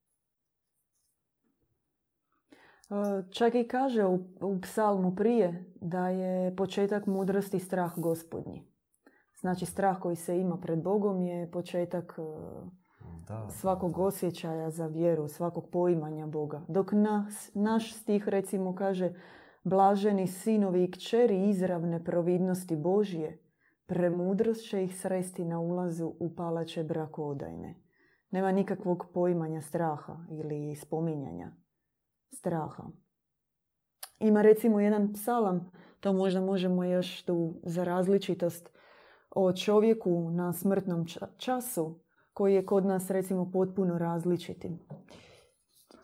Čak 3.32 3.56
i 3.56 3.68
kaže 3.68 4.06
u, 4.06 4.20
u 4.42 4.62
psalmu 4.62 5.16
prije 5.16 5.74
da 5.82 6.10
je 6.10 6.56
početak 6.56 7.06
mudrosti 7.06 7.60
strah 7.60 7.94
gospodnji. 7.98 8.64
Znači 9.40 9.66
strah 9.66 10.00
koji 10.00 10.16
se 10.16 10.40
ima 10.40 10.58
pred 10.58 10.84
Bogom 10.84 11.22
je 11.22 11.52
početak 11.52 12.20
da, 13.28 13.50
svakog 13.50 13.98
osjećaja 13.98 14.70
za 14.70 14.88
vjeru, 14.88 15.28
svakog 15.28 15.70
poimanja 15.72 16.28
Boga. 16.28 16.62
Dok 16.68 16.92
nas, 16.92 17.52
naš 17.54 17.94
stih 17.94 18.28
recimo 18.28 18.76
kaže 18.76 19.14
blaženi 19.64 20.28
sinovi 20.28 20.84
i 20.84 20.92
kćeri 20.92 21.50
izravne 21.50 22.04
providnosti 22.04 22.76
Božije, 22.76 23.40
premudrost 23.86 24.70
će 24.70 24.84
ih 24.84 25.00
sresti 25.00 25.46
na 25.46 25.60
ulazu 25.60 26.14
u 26.20 26.36
palače 26.36 26.84
brakodajne. 26.84 27.76
Nema 28.32 28.52
nikakvog 28.52 29.06
poimanja 29.14 29.62
straha 29.62 30.18
ili 30.30 30.76
spominjanja 30.76 31.65
straha. 32.34 32.84
Ima 34.20 34.42
recimo 34.42 34.80
jedan 34.80 35.14
psalam, 35.14 35.72
to 36.00 36.14
možda 36.14 36.42
možemo 36.42 36.84
još 36.84 37.24
tu 37.24 37.62
za 37.64 37.84
različitost, 37.84 38.70
o 39.30 39.54
čovjeku 39.54 40.30
na 40.32 40.54
smrtnom 40.54 41.06
času 41.38 42.00
koji 42.34 42.54
je 42.54 42.66
kod 42.66 42.86
nas 42.86 43.10
recimo 43.10 43.52
potpuno 43.52 43.98
različitim. 43.98 44.80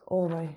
Ovaj. 0.08 0.50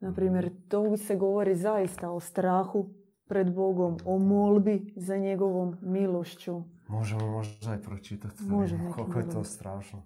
Naprimjer, 0.00 0.50
to 0.68 0.96
se 0.96 1.16
govori 1.16 1.54
zaista 1.54 2.10
o 2.10 2.20
strahu 2.20 2.94
pred 3.28 3.54
Bogom, 3.54 3.96
o 4.04 4.18
molbi 4.18 4.92
za 4.96 5.16
njegovom 5.16 5.76
milošću. 5.82 6.62
Možemo 6.88 7.26
možda 7.26 7.74
i 7.74 7.82
pročitati. 7.82 8.42
Možemo. 8.42 8.92
Koliko 8.92 9.18
je 9.18 9.30
to 9.30 9.44
strašno. 9.44 10.02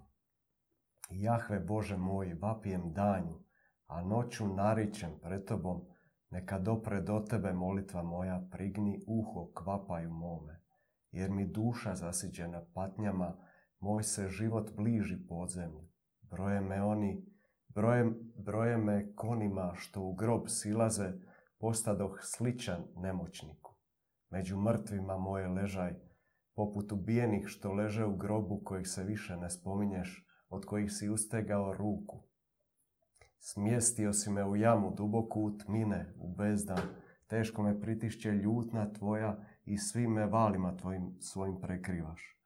Jahve 1.09 1.59
Bože 1.59 1.97
moj, 1.97 2.33
vapijem 2.41 2.93
danju, 2.93 3.33
a 3.87 4.01
noću 4.01 4.47
naričem 4.47 5.19
pred 5.21 5.45
tobom, 5.45 5.81
neka 6.29 6.59
dopre 6.59 7.01
do 7.01 7.19
tebe 7.19 7.53
molitva 7.53 8.03
moja, 8.03 8.47
prigni 8.51 9.03
uho 9.07 9.51
kvapaju 9.53 10.09
mome, 10.09 10.61
jer 11.11 11.31
mi 11.31 11.45
duša 11.45 11.95
zasiđena 11.95 12.61
patnjama, 12.73 13.37
moj 13.79 14.03
se 14.03 14.27
život 14.29 14.71
bliži 14.75 15.27
podzemlju. 15.27 15.87
Broje 16.21 16.61
me 16.61 16.83
oni, 16.83 17.25
broje, 17.67 18.11
broje 18.35 18.77
me 18.77 19.15
konima 19.15 19.73
što 19.75 20.01
u 20.01 20.13
grob 20.13 20.41
silaze, 20.47 21.13
postadoh 21.59 22.19
sličan 22.21 22.83
nemoćniku. 22.95 23.75
Među 24.29 24.57
mrtvima 24.57 25.17
moje 25.17 25.47
ležaj, 25.47 25.93
poput 26.55 26.91
ubijenih 26.91 27.47
što 27.47 27.73
leže 27.73 28.05
u 28.05 28.15
grobu 28.15 28.61
kojih 28.63 28.87
se 28.87 29.03
više 29.03 29.37
ne 29.37 29.49
spominješ, 29.49 30.27
od 30.49 30.65
kojih 30.65 30.91
si 30.91 31.09
ustegao 31.09 31.73
ruku. 31.73 32.23
Smjestio 33.39 34.13
si 34.13 34.29
me 34.29 34.45
u 34.45 34.55
jamu 34.55 34.91
duboku 34.95 35.41
u 35.41 35.57
tmine, 35.57 36.13
u 36.19 36.35
bezdan. 36.35 36.81
Teško 37.27 37.63
me 37.63 37.81
pritišće 37.81 38.31
ljutna 38.31 38.93
tvoja 38.93 39.37
i 39.65 39.77
svim 39.77 40.11
me 40.11 40.25
valima 40.25 40.77
tvojim 40.77 41.17
svojim 41.19 41.61
prekrivaš. 41.61 42.37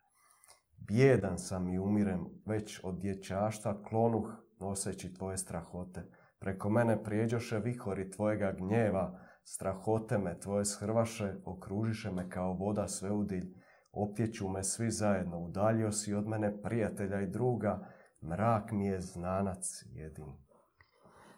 Bjedan 0.78 1.38
sam 1.38 1.70
i 1.70 1.80
umirem 1.80 2.26
već 2.46 2.80
od 2.84 3.00
dječaštva, 3.00 3.84
klonuh 3.84 4.28
noseći 4.60 5.14
tvoje 5.14 5.38
strahote. 5.38 6.04
Preko 6.40 6.70
mene 6.70 7.04
prijeđoše 7.04 7.60
vihori 7.60 8.12
tvojega 8.12 8.52
gnjeva, 8.52 9.20
strahote 9.44 10.18
me 10.18 10.40
tvoje 10.40 10.66
shrvaše, 10.66 11.36
okružiše 11.46 12.12
me 12.12 12.30
kao 12.30 12.54
voda 12.54 12.88
sveudilj. 12.88 13.54
Optjeću 13.92 14.50
me 14.50 14.64
svi 14.64 14.92
zajedno, 14.92 15.40
udaljio 15.40 15.92
si 15.92 16.14
od 16.14 16.28
mene 16.28 16.62
prijatelja 16.62 17.22
i 17.22 17.28
druga, 17.28 17.88
mrak 18.24 18.72
mi 18.72 18.86
je 18.86 19.02
znanac 19.02 19.84
jedini. 19.94 20.51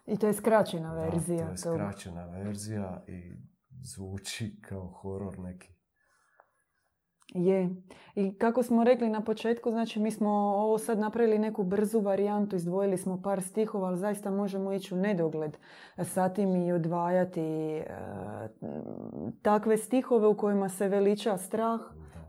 I 0.06 0.18
to 0.18 0.26
je 0.26 0.32
skraćena 0.32 0.94
verzija. 0.94 1.46
to 1.46 1.52
je 1.52 1.56
skraćena 1.56 2.24
verzija 2.24 3.04
i 3.08 3.36
zvuči 3.82 4.60
kao 4.60 4.86
horor 4.86 5.38
neki. 5.38 5.74
Je. 7.28 7.70
I 8.14 8.38
kako 8.38 8.62
smo 8.62 8.84
rekli 8.84 9.08
na 9.08 9.20
početku, 9.20 9.70
znači 9.70 10.00
mi 10.00 10.10
smo 10.10 10.30
ovo 10.30 10.78
sad 10.78 10.98
napravili 10.98 11.38
neku 11.38 11.62
brzu 11.62 12.00
varijantu, 12.00 12.56
izdvojili 12.56 12.98
smo 12.98 13.22
par 13.22 13.42
stihova, 13.42 13.88
ali 13.88 13.98
zaista 13.98 14.30
možemo 14.30 14.72
ići 14.72 14.94
u 14.94 14.96
nedogled 14.96 15.56
sa 16.02 16.28
tim 16.28 16.56
i 16.56 16.72
odvajati 16.72 17.40
e, 17.40 17.84
takve 19.42 19.76
stihove 19.76 20.26
u 20.26 20.36
kojima 20.36 20.68
se 20.68 20.88
veliča 20.88 21.36
strah, 21.36 21.80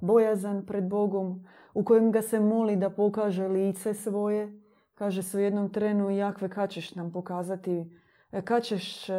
bojazan 0.01 0.65
pred 0.65 0.83
Bogom, 0.83 1.45
u 1.73 1.83
kojem 1.83 2.11
ga 2.11 2.21
se 2.21 2.39
moli 2.39 2.75
da 2.75 2.89
pokaže 2.89 3.47
lice 3.47 3.93
svoje, 3.93 4.64
Kaže 4.95 5.23
se 5.23 5.37
u 5.37 5.41
jednom 5.41 5.69
trenu, 5.69 6.09
Jakve, 6.09 6.49
kad 6.49 6.69
ćeš 6.69 6.95
nam 6.95 7.11
pokazati, 7.11 7.99
e, 8.31 8.41
kad 8.41 8.63
ćeš 8.63 9.09
e, 9.09 9.13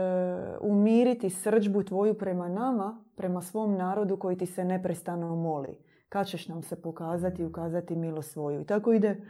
umiriti 0.61 1.31
srđbu 1.31 1.83
tvoju 1.83 2.15
prema 2.15 2.49
nama, 2.49 3.05
prema 3.17 3.43
svom 3.43 3.77
narodu 3.77 4.17
koji 4.17 4.39
ti 4.39 4.47
se 4.47 4.65
neprestano 4.65 5.37
moli. 5.37 5.79
kad 6.09 6.27
ćeš 6.27 6.49
nam 6.49 6.63
se 6.63 6.83
pokazati 6.83 7.43
i 7.43 7.45
ukazati 7.45 7.97
milo 7.97 8.23
svoju. 8.23 8.61
I 8.61 8.65
tako 8.65 8.93
ide 8.93 9.21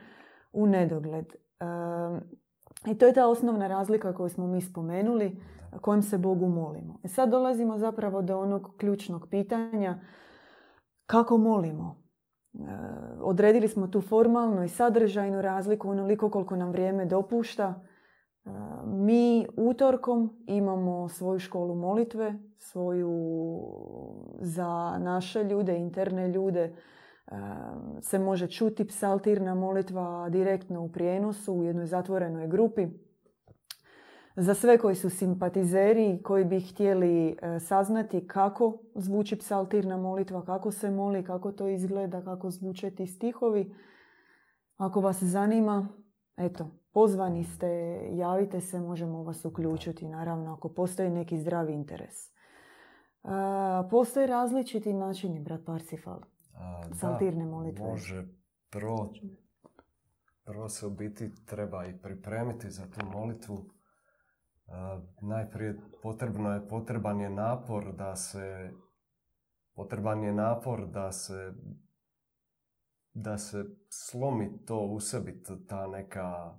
u 0.53 0.67
nedogled. 0.67 1.27
I 2.87 2.99
to 2.99 3.07
je 3.07 3.13
ta 3.13 3.29
osnovna 3.29 3.67
razlika 3.67 4.15
koju 4.15 4.29
smo 4.29 4.47
mi 4.47 4.61
spomenuli, 4.61 5.41
kojem 5.81 6.03
se 6.03 6.19
Bogu 6.19 6.49
molimo. 6.49 7.01
I 7.05 7.09
sad 7.09 7.31
dolazimo 7.31 7.79
zapravo 7.79 8.23
do 8.23 8.39
onog 8.39 8.75
ključnog 8.79 9.29
pitanja 9.31 9.99
kako 11.07 11.39
molimo. 11.39 12.06
Odredili 13.21 13.69
smo 13.69 13.87
tu 13.87 14.01
formalnu 14.01 14.65
i 14.65 14.69
sadržajnu 14.69 15.43
razliku 15.43 15.89
onoliko 15.89 16.31
koliko 16.31 16.57
nam 16.57 16.71
vrijeme 16.71 17.05
dopušta. 17.05 17.75
Mi 18.85 19.47
utorkom 19.57 20.45
imamo 20.47 21.09
svoju 21.09 21.39
školu 21.39 21.75
molitve, 21.75 22.35
svoju 22.59 23.13
za 24.41 24.99
naše 24.99 25.45
ljude, 25.45 25.79
interne 25.79 26.29
ljude, 26.29 26.77
se 28.01 28.19
može 28.19 28.47
čuti 28.47 28.87
psaltirna 28.87 29.55
molitva 29.55 30.29
direktno 30.29 30.83
u 30.83 30.89
prijenosu 30.89 31.55
u 31.55 31.65
jednoj 31.65 31.87
zatvorenoj 31.87 32.49
grupi. 32.49 32.87
Za 34.37 34.55
sve 34.55 34.79
koji 34.79 34.95
su 34.95 35.11
simpatizeri 35.11 36.23
koji 36.23 36.45
bi 36.45 36.61
htjeli 36.61 37.29
e, 37.29 37.61
saznati 37.61 38.27
kako 38.27 38.79
zvuči 38.95 39.37
psaltirna 39.37 39.97
molitva, 39.97 40.45
kako 40.45 40.71
se 40.71 40.91
moli, 40.91 41.25
kako 41.25 41.53
to 41.53 41.69
izgleda, 41.69 42.25
kako 42.25 42.51
zvuče 42.51 42.91
ti 42.91 43.07
stihovi. 43.07 43.75
Ako 44.77 45.01
vas 45.01 45.23
zanima, 45.23 45.89
eto, 46.37 46.71
pozvani 46.93 47.45
ste, 47.45 48.01
javite 48.13 48.61
se, 48.61 48.81
možemo 48.81 49.23
vas 49.23 49.45
uključiti, 49.45 50.09
naravno, 50.09 50.53
ako 50.53 50.69
postoji 50.69 51.11
neki 51.11 51.39
zdravi 51.39 51.73
interes. 51.73 52.37
Postoje 53.91 54.27
različiti 54.27 54.93
načini, 54.93 55.41
brat 55.41 55.61
Parsifal. 55.67 56.21
Saltirne 57.01 57.47
molitve. 57.47 57.87
Može. 57.87 58.27
Prvo, 58.71 59.13
prvo 60.45 60.69
se 60.69 60.87
u 60.87 60.91
biti 60.91 61.45
treba 61.45 61.87
i 61.87 61.99
pripremiti 61.99 62.71
za 62.71 62.87
tu 62.91 63.07
molitvu. 63.13 63.76
Najprije 65.23 65.77
potrebno 66.03 66.53
je, 66.53 66.69
potreban 66.69 67.21
je 67.21 67.31
napor 67.31 67.93
da 67.93 68.17
se 68.17 68.71
potreban 69.75 70.25
je 70.25 70.33
napor 70.33 70.87
da 70.87 71.13
se 71.13 71.53
da 73.13 73.39
se 73.39 73.65
slomi 73.89 74.65
to 74.67 74.79
u 74.79 75.01
sebi, 75.01 75.43
ta 75.69 75.87
neka 75.87 76.59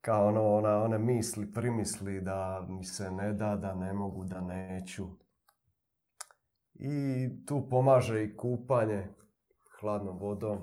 kao 0.00 0.26
ono, 0.26 0.54
ona, 0.54 0.82
one 0.82 0.98
misli, 0.98 1.52
primisli 1.52 2.20
da 2.20 2.66
mi 2.68 2.84
se 2.84 3.10
ne 3.10 3.32
da, 3.32 3.56
da 3.56 3.74
ne 3.74 3.92
mogu, 3.92 4.24
da 4.24 4.40
neću. 4.40 5.06
I 6.74 7.28
tu 7.46 7.68
pomaže 7.70 8.24
i 8.24 8.36
kupanje 8.36 9.08
hladnom 9.80 10.18
vodom, 10.18 10.58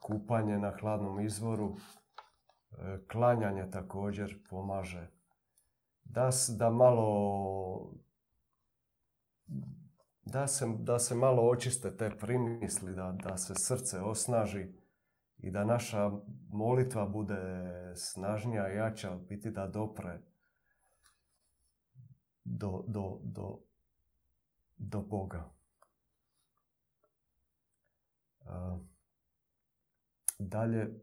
kupanje 0.00 0.58
na 0.58 0.72
hladnom 0.80 1.20
izvoru, 1.20 1.76
klanjanje 3.08 3.70
također 3.70 4.38
pomaže. 4.48 5.08
Da, 6.04 6.30
da 6.48 6.70
malo 6.70 7.92
da 10.24 10.46
se, 10.46 10.66
da 10.78 10.98
se 10.98 11.14
malo 11.14 11.42
očiste 11.42 11.96
te 11.96 12.10
primisli, 12.18 12.94
da, 12.94 13.12
da 13.12 13.36
se 13.36 13.54
srce 13.56 14.00
osnaži 14.00 14.66
i 15.38 15.50
da 15.50 15.64
naša 15.64 16.10
molitva 16.52 17.06
bude 17.06 17.36
snažnija, 17.96 18.68
jača, 18.68 19.16
biti 19.28 19.50
da 19.50 19.66
dopre 19.66 20.20
do, 22.44 22.84
do, 22.86 23.18
do, 23.22 23.58
do 24.76 25.00
Boga. 25.00 25.50
Dalje, 30.38 31.00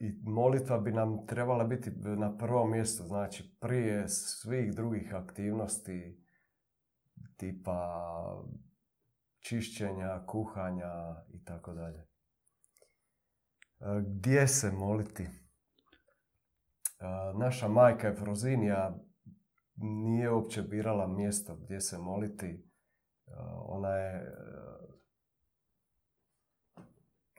i 0.00 0.20
molitva 0.22 0.78
bi 0.78 0.92
nam 0.92 1.26
trebala 1.26 1.64
biti 1.64 1.90
na 2.00 2.36
prvom 2.36 2.70
mjestu, 2.70 3.02
znači 3.02 3.56
prije 3.60 4.08
svih 4.08 4.74
drugih 4.74 5.14
aktivnosti 5.14 6.24
tipa 7.36 8.02
čišćenja, 9.40 10.26
kuhanja 10.26 11.16
i 11.28 11.44
tako 11.44 11.74
dalje. 11.74 12.06
Gdje 14.06 14.48
se 14.48 14.72
moliti? 14.72 15.28
Naša 17.34 17.68
majka 17.68 18.08
Efrozinija 18.08 18.98
nije 19.76 20.30
uopće 20.30 20.62
birala 20.62 21.06
mjesto 21.06 21.56
gdje 21.56 21.80
se 21.80 21.98
moliti. 21.98 22.64
Ona 23.66 23.88
je 23.88 24.34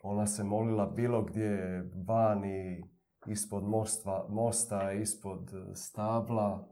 ona 0.03 0.27
se 0.27 0.43
molila 0.43 0.85
bilo 0.85 1.23
gdje 1.23 1.83
vani, 2.07 2.83
ispod 3.27 3.63
mosta, 3.63 4.25
mosta, 4.29 4.91
ispod 4.91 5.51
stabla. 5.75 6.67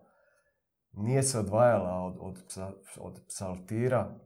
Nije 0.92 1.24
se 1.24 1.40
odvajala 1.40 2.06
od, 2.06 2.18
od, 2.20 2.38
od 2.98 3.22
psaltira. 3.28 4.20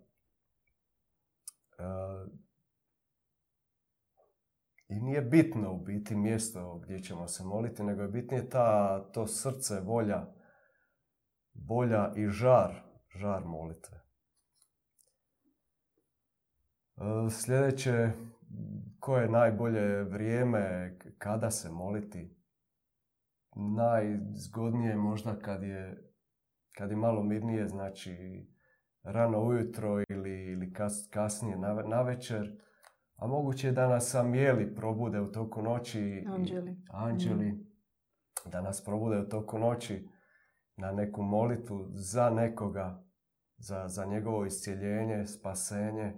I 4.87 4.99
nije 4.99 5.21
bitno 5.21 5.73
u 5.73 5.77
biti 5.77 6.15
mjesto 6.15 6.79
gdje 6.79 6.99
ćemo 6.99 7.27
se 7.27 7.43
moliti, 7.43 7.83
nego 7.83 8.01
je 8.01 8.07
bitnije 8.07 8.49
ta, 8.49 8.99
to 9.11 9.27
srce, 9.27 9.79
volja, 9.79 10.25
volja 11.53 12.13
i 12.15 12.27
žar, 12.27 12.81
žar 13.15 13.45
molitve. 13.45 13.97
E, 16.97 17.29
sljedeće, 17.29 18.11
koje 19.01 19.23
je 19.23 19.29
najbolje 19.29 20.03
vrijeme 20.03 20.95
kada 21.17 21.51
se 21.51 21.71
moliti? 21.71 22.37
Najzgodnije 23.55 24.89
je 24.89 24.97
možda 24.97 25.39
kad 25.39 25.63
je, 25.63 26.11
kad 26.77 26.89
je 26.89 26.95
malo 26.95 27.23
mirnije, 27.23 27.67
znači 27.67 28.45
rano 29.03 29.43
ujutro 29.43 30.03
ili, 30.09 30.51
ili 30.51 30.73
kas, 30.73 31.07
kasnije 31.11 31.57
na, 31.57 31.73
na 31.73 32.01
večer 32.01 32.61
a 33.21 33.27
moguće 33.27 33.67
je 33.67 33.71
da 33.71 33.87
nas 33.87 34.09
sam 34.11 34.35
jeli 34.35 34.75
probude 34.75 35.21
u 35.21 35.31
toku 35.31 35.61
noći. 35.61 36.25
Anđeli. 36.27 36.75
Anđeli. 36.89 37.51
Mm. 37.51 37.65
Da 38.45 38.61
nas 38.61 38.83
probude 38.85 39.19
u 39.19 39.29
toku 39.29 39.59
noći 39.59 40.09
na 40.77 40.91
neku 40.91 41.21
molitu 41.21 41.85
za 41.93 42.29
nekoga, 42.29 43.03
za, 43.57 43.87
za 43.87 44.05
njegovo 44.05 44.45
iscijeljenje, 44.45 45.25
spasenje. 45.25 46.13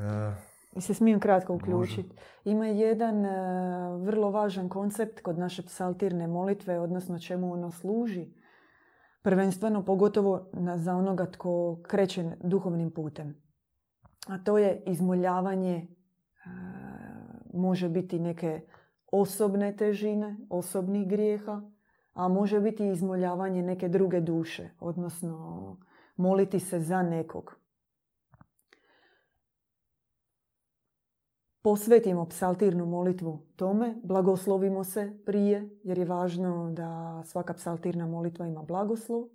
E, 0.00 0.32
I 0.76 0.80
se 0.80 0.94
smijem 0.94 1.20
kratko 1.20 1.54
uključiti. 1.54 2.16
Ima 2.44 2.66
jedan 2.66 3.24
e, 3.24 3.30
vrlo 3.98 4.30
važan 4.30 4.68
koncept 4.68 5.20
kod 5.20 5.38
naše 5.38 5.62
psaltirne 5.62 6.26
molitve, 6.26 6.80
odnosno 6.80 7.18
čemu 7.18 7.52
ono 7.52 7.70
služi. 7.70 8.26
Prvenstveno, 9.22 9.84
pogotovo 9.84 10.50
za 10.76 10.94
onoga 10.94 11.30
tko 11.30 11.78
kreće 11.82 12.36
duhovnim 12.42 12.90
putem 12.90 13.50
a 14.30 14.38
to 14.38 14.58
je 14.58 14.82
izmoljavanje, 14.86 15.76
e, 15.76 15.86
može 17.54 17.88
biti 17.88 18.18
neke 18.18 18.60
osobne 19.12 19.76
težine, 19.76 20.36
osobnih 20.50 21.08
grijeha, 21.08 21.62
a 22.12 22.28
može 22.28 22.60
biti 22.60 22.88
izmoljavanje 22.88 23.62
neke 23.62 23.88
druge 23.88 24.20
duše, 24.20 24.70
odnosno 24.80 25.76
moliti 26.16 26.60
se 26.60 26.80
za 26.80 27.02
nekog. 27.02 27.59
Posvetimo 31.62 32.24
psaltirnu 32.26 32.86
molitvu 32.86 33.38
tome, 33.56 33.94
blagoslovimo 34.02 34.84
se 34.84 35.12
prije, 35.26 35.68
jer 35.82 35.98
je 35.98 36.04
važno 36.04 36.70
da 36.70 37.22
svaka 37.24 37.54
psaltirna 37.54 38.06
molitva 38.06 38.46
ima 38.46 38.62
blagoslov. 38.62 39.28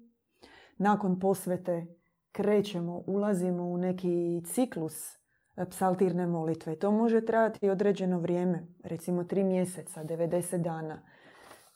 Nakon 0.78 1.20
posvete 1.20 1.86
krećemo, 2.32 3.04
ulazimo 3.08 3.64
u 3.64 3.78
neki 3.78 4.42
ciklus 4.46 5.16
e, 5.56 5.66
psaltirne 5.70 6.28
molitve. 6.28 6.76
To 6.76 6.92
može 6.92 7.26
trajati 7.26 7.70
određeno 7.70 8.20
vrijeme, 8.20 8.68
recimo 8.84 9.24
tri 9.24 9.44
mjeseca, 9.44 10.04
90 10.04 10.58
dana. 10.58 11.02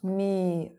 Mi 0.02 0.64
e, 0.64 0.70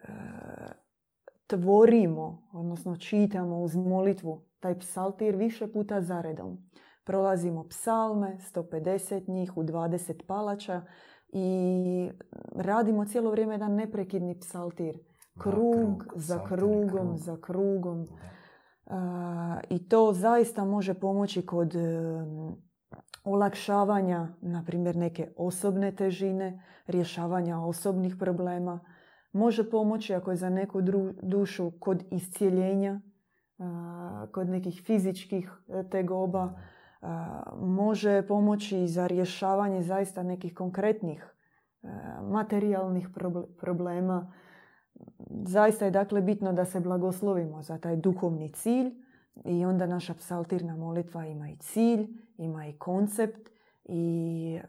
tvorimo, 1.47 2.49
odnosno 2.53 2.97
čitamo 2.97 3.61
uz 3.61 3.77
molitvu 3.77 4.43
taj 4.61 4.79
psaltir 4.79 5.37
više 5.37 5.73
puta 5.73 6.01
zaredom. 6.01 6.71
Prolazimo 7.11 7.65
psalme, 7.69 8.39
150 8.55 9.29
njih 9.29 9.57
u 9.57 9.63
20 9.63 10.23
palača 10.27 10.83
i 11.29 12.11
radimo 12.57 13.05
cijelo 13.05 13.31
vrijeme 13.31 13.55
jedan 13.55 13.75
neprekidni 13.75 14.39
psaltir. 14.41 14.99
Krug, 15.39 16.05
za 16.17 16.45
krugom, 16.45 17.19
za 17.19 17.37
krugom. 17.41 18.07
I 19.71 19.89
to 19.89 20.13
zaista 20.13 20.65
može 20.65 20.95
pomoći 20.95 21.47
kod 21.47 21.75
olakšavanja, 23.25 24.29
na 24.41 24.65
primjer, 24.67 24.97
neke 24.97 25.33
osobne 25.37 25.97
težine, 25.97 26.63
rješavanja 26.87 27.61
osobnih 27.61 28.17
problema. 28.19 28.81
Može 29.33 29.71
pomoći 29.71 30.15
ako 30.15 30.31
je 30.31 30.37
za 30.37 30.51
neku 30.51 30.81
dušu 31.23 31.73
kod 31.81 32.05
iscijeljenja, 32.11 33.01
kod 34.33 34.49
nekih 34.49 34.83
fizičkih 34.87 35.53
tegoba, 35.91 36.61
može 37.57 38.23
pomoći 38.29 38.89
za 38.89 39.07
rješavanje 39.07 39.83
zaista 39.83 40.23
nekih 40.23 40.55
konkretnih 40.55 41.35
materijalnih 42.23 43.09
problema. 43.61 44.33
Zaista 45.31 45.85
je 45.85 45.91
dakle 45.91 46.21
bitno 46.21 46.53
da 46.53 46.65
se 46.65 46.81
blagoslovimo 46.81 47.63
za 47.63 47.79
taj 47.79 47.97
duhovni 47.97 48.53
cilj 48.53 48.91
i 49.45 49.65
onda 49.65 49.87
naša 49.87 50.15
psaltirna 50.15 50.77
molitva 50.77 51.27
ima 51.27 51.49
i 51.49 51.57
cilj, 51.57 52.09
ima 52.37 52.67
i 52.67 52.79
koncept 52.79 53.51
i 53.85 54.61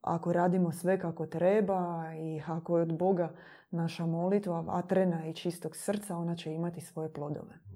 ako 0.00 0.32
radimo 0.32 0.72
sve 0.72 0.98
kako 0.98 1.26
treba 1.26 2.04
i 2.14 2.42
ako 2.46 2.78
je 2.78 2.82
od 2.82 2.98
Boga 2.98 3.32
naša 3.70 4.06
molitva 4.06 4.60
vatrena 4.60 5.26
i 5.26 5.34
čistog 5.34 5.76
srca, 5.76 6.16
ona 6.16 6.36
će 6.36 6.54
imati 6.54 6.80
svoje 6.80 7.12
plodove. 7.12 7.69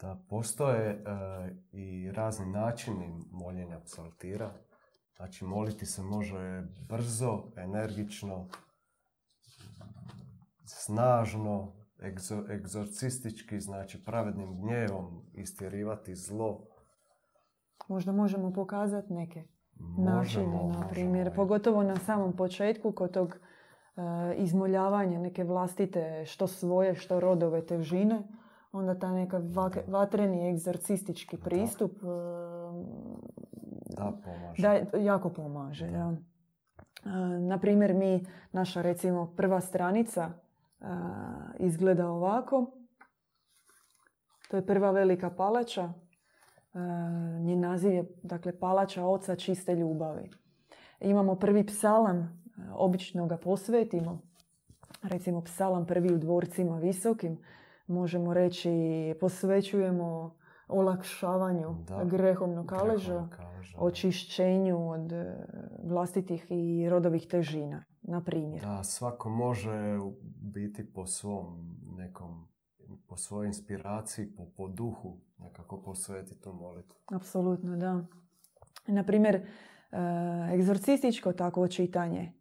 Da. 0.00 0.18
Postoje 0.28 0.90
e, 0.90 0.98
i 1.72 2.10
razni 2.12 2.46
načini 2.46 3.24
moljenja 3.30 3.80
psaltira. 3.84 4.50
Znači, 5.16 5.44
moliti 5.44 5.86
se 5.86 6.02
može 6.02 6.62
brzo, 6.88 7.42
energično, 7.56 8.48
snažno, 10.64 11.72
egzo, 12.02 12.44
egzorcistički, 12.50 13.60
znači 13.60 14.04
pravednim 14.04 14.60
gnjevom 14.60 15.22
istjerivati 15.34 16.14
zlo. 16.14 16.60
Možda 17.88 18.12
možemo 18.12 18.52
pokazati 18.52 19.12
neke 19.12 19.44
načine, 19.98 20.68
na 20.68 20.88
primjer. 20.88 21.34
Pogotovo 21.34 21.82
na 21.82 21.96
samom 21.96 22.36
početku 22.36 22.92
kod 22.92 23.12
tog 23.12 23.28
uh, 23.28 24.02
izmoljavanja 24.36 25.18
neke 25.18 25.44
vlastite 25.44 26.24
što 26.26 26.46
svoje, 26.46 26.94
što 26.94 27.20
rodove 27.20 27.66
težine. 27.66 28.22
Onda 28.72 28.98
ta 28.98 29.12
neka 29.12 29.40
vatreni 29.86 30.50
egzorcistički 30.50 31.36
pristup 31.36 32.02
uh, 32.02 32.08
da, 33.96 34.12
pomaže. 34.24 34.62
Da, 34.92 34.98
jako 34.98 35.30
pomaže. 35.30 35.90
Da. 35.90 36.06
Uh, 36.06 36.16
na 37.48 37.58
primjer, 37.58 37.94
mi, 37.94 38.26
naša 38.52 38.82
recimo 38.82 39.34
prva 39.36 39.60
stranica 39.60 40.30
izgleda 41.58 42.08
ovako. 42.08 42.70
To 44.50 44.56
je 44.56 44.66
prva 44.66 44.90
velika 44.90 45.30
palača. 45.30 45.92
Njen 47.40 47.60
naziv 47.60 47.92
je 47.92 48.04
dakle, 48.22 48.58
palača 48.58 49.04
oca 49.04 49.36
čiste 49.36 49.74
ljubavi. 49.74 50.30
Imamo 51.00 51.34
prvi 51.34 51.66
psalam, 51.66 52.42
obično 52.72 53.26
ga 53.26 53.36
posvetimo. 53.36 54.20
Recimo 55.02 55.40
psalam 55.40 55.86
prvi 55.86 56.14
u 56.14 56.18
dvorcima 56.18 56.78
visokim. 56.78 57.38
Možemo 57.88 58.34
reći 58.34 58.70
posvećujemo 59.20 60.38
olakšavanju 60.68 61.76
da, 61.88 62.04
grehomnog 62.04 62.66
kaleža, 62.66 63.28
očišćenju 63.78 64.90
od 64.90 65.12
e, 65.12 65.36
vlastitih 65.84 66.46
i 66.50 66.88
rodovih 66.88 67.26
težina 67.26 67.84
na 68.02 68.24
primjer. 68.24 68.62
Da, 68.62 68.84
svako 68.84 69.28
može 69.28 69.98
biti 70.40 70.92
po 70.92 71.06
svom 71.06 71.76
nekom, 71.96 72.48
po 73.06 73.16
svojoj 73.16 73.46
inspiraciji, 73.46 74.26
po, 74.36 74.46
po 74.56 74.68
duhu 74.68 75.20
nekako 75.38 75.82
posvetiti 75.82 76.40
tu 76.40 76.52
molitvu. 76.52 76.96
Apsolutno, 77.06 77.76
da. 77.76 78.04
Na 78.86 79.04
primjer, 79.04 79.34
e, 79.34 79.44
egzorcističko 80.54 81.32
takvo 81.32 81.68
čitanje, 81.68 82.32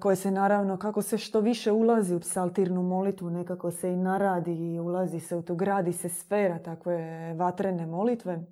koje 0.00 0.16
se 0.16 0.30
naravno, 0.30 0.76
kako 0.76 1.02
se 1.02 1.18
što 1.18 1.40
više 1.40 1.72
ulazi 1.72 2.14
u 2.14 2.20
psaltirnu 2.20 2.82
molitvu, 2.82 3.30
nekako 3.30 3.70
se 3.70 3.92
i 3.92 3.96
naradi 3.96 4.52
i 4.52 4.80
ulazi 4.80 5.20
se 5.20 5.36
u 5.36 5.42
tu, 5.42 5.54
gradi 5.54 5.92
se 5.92 6.08
sfera 6.08 6.58
takve 6.58 7.34
vatrene 7.34 7.86
molitve. 7.86 8.46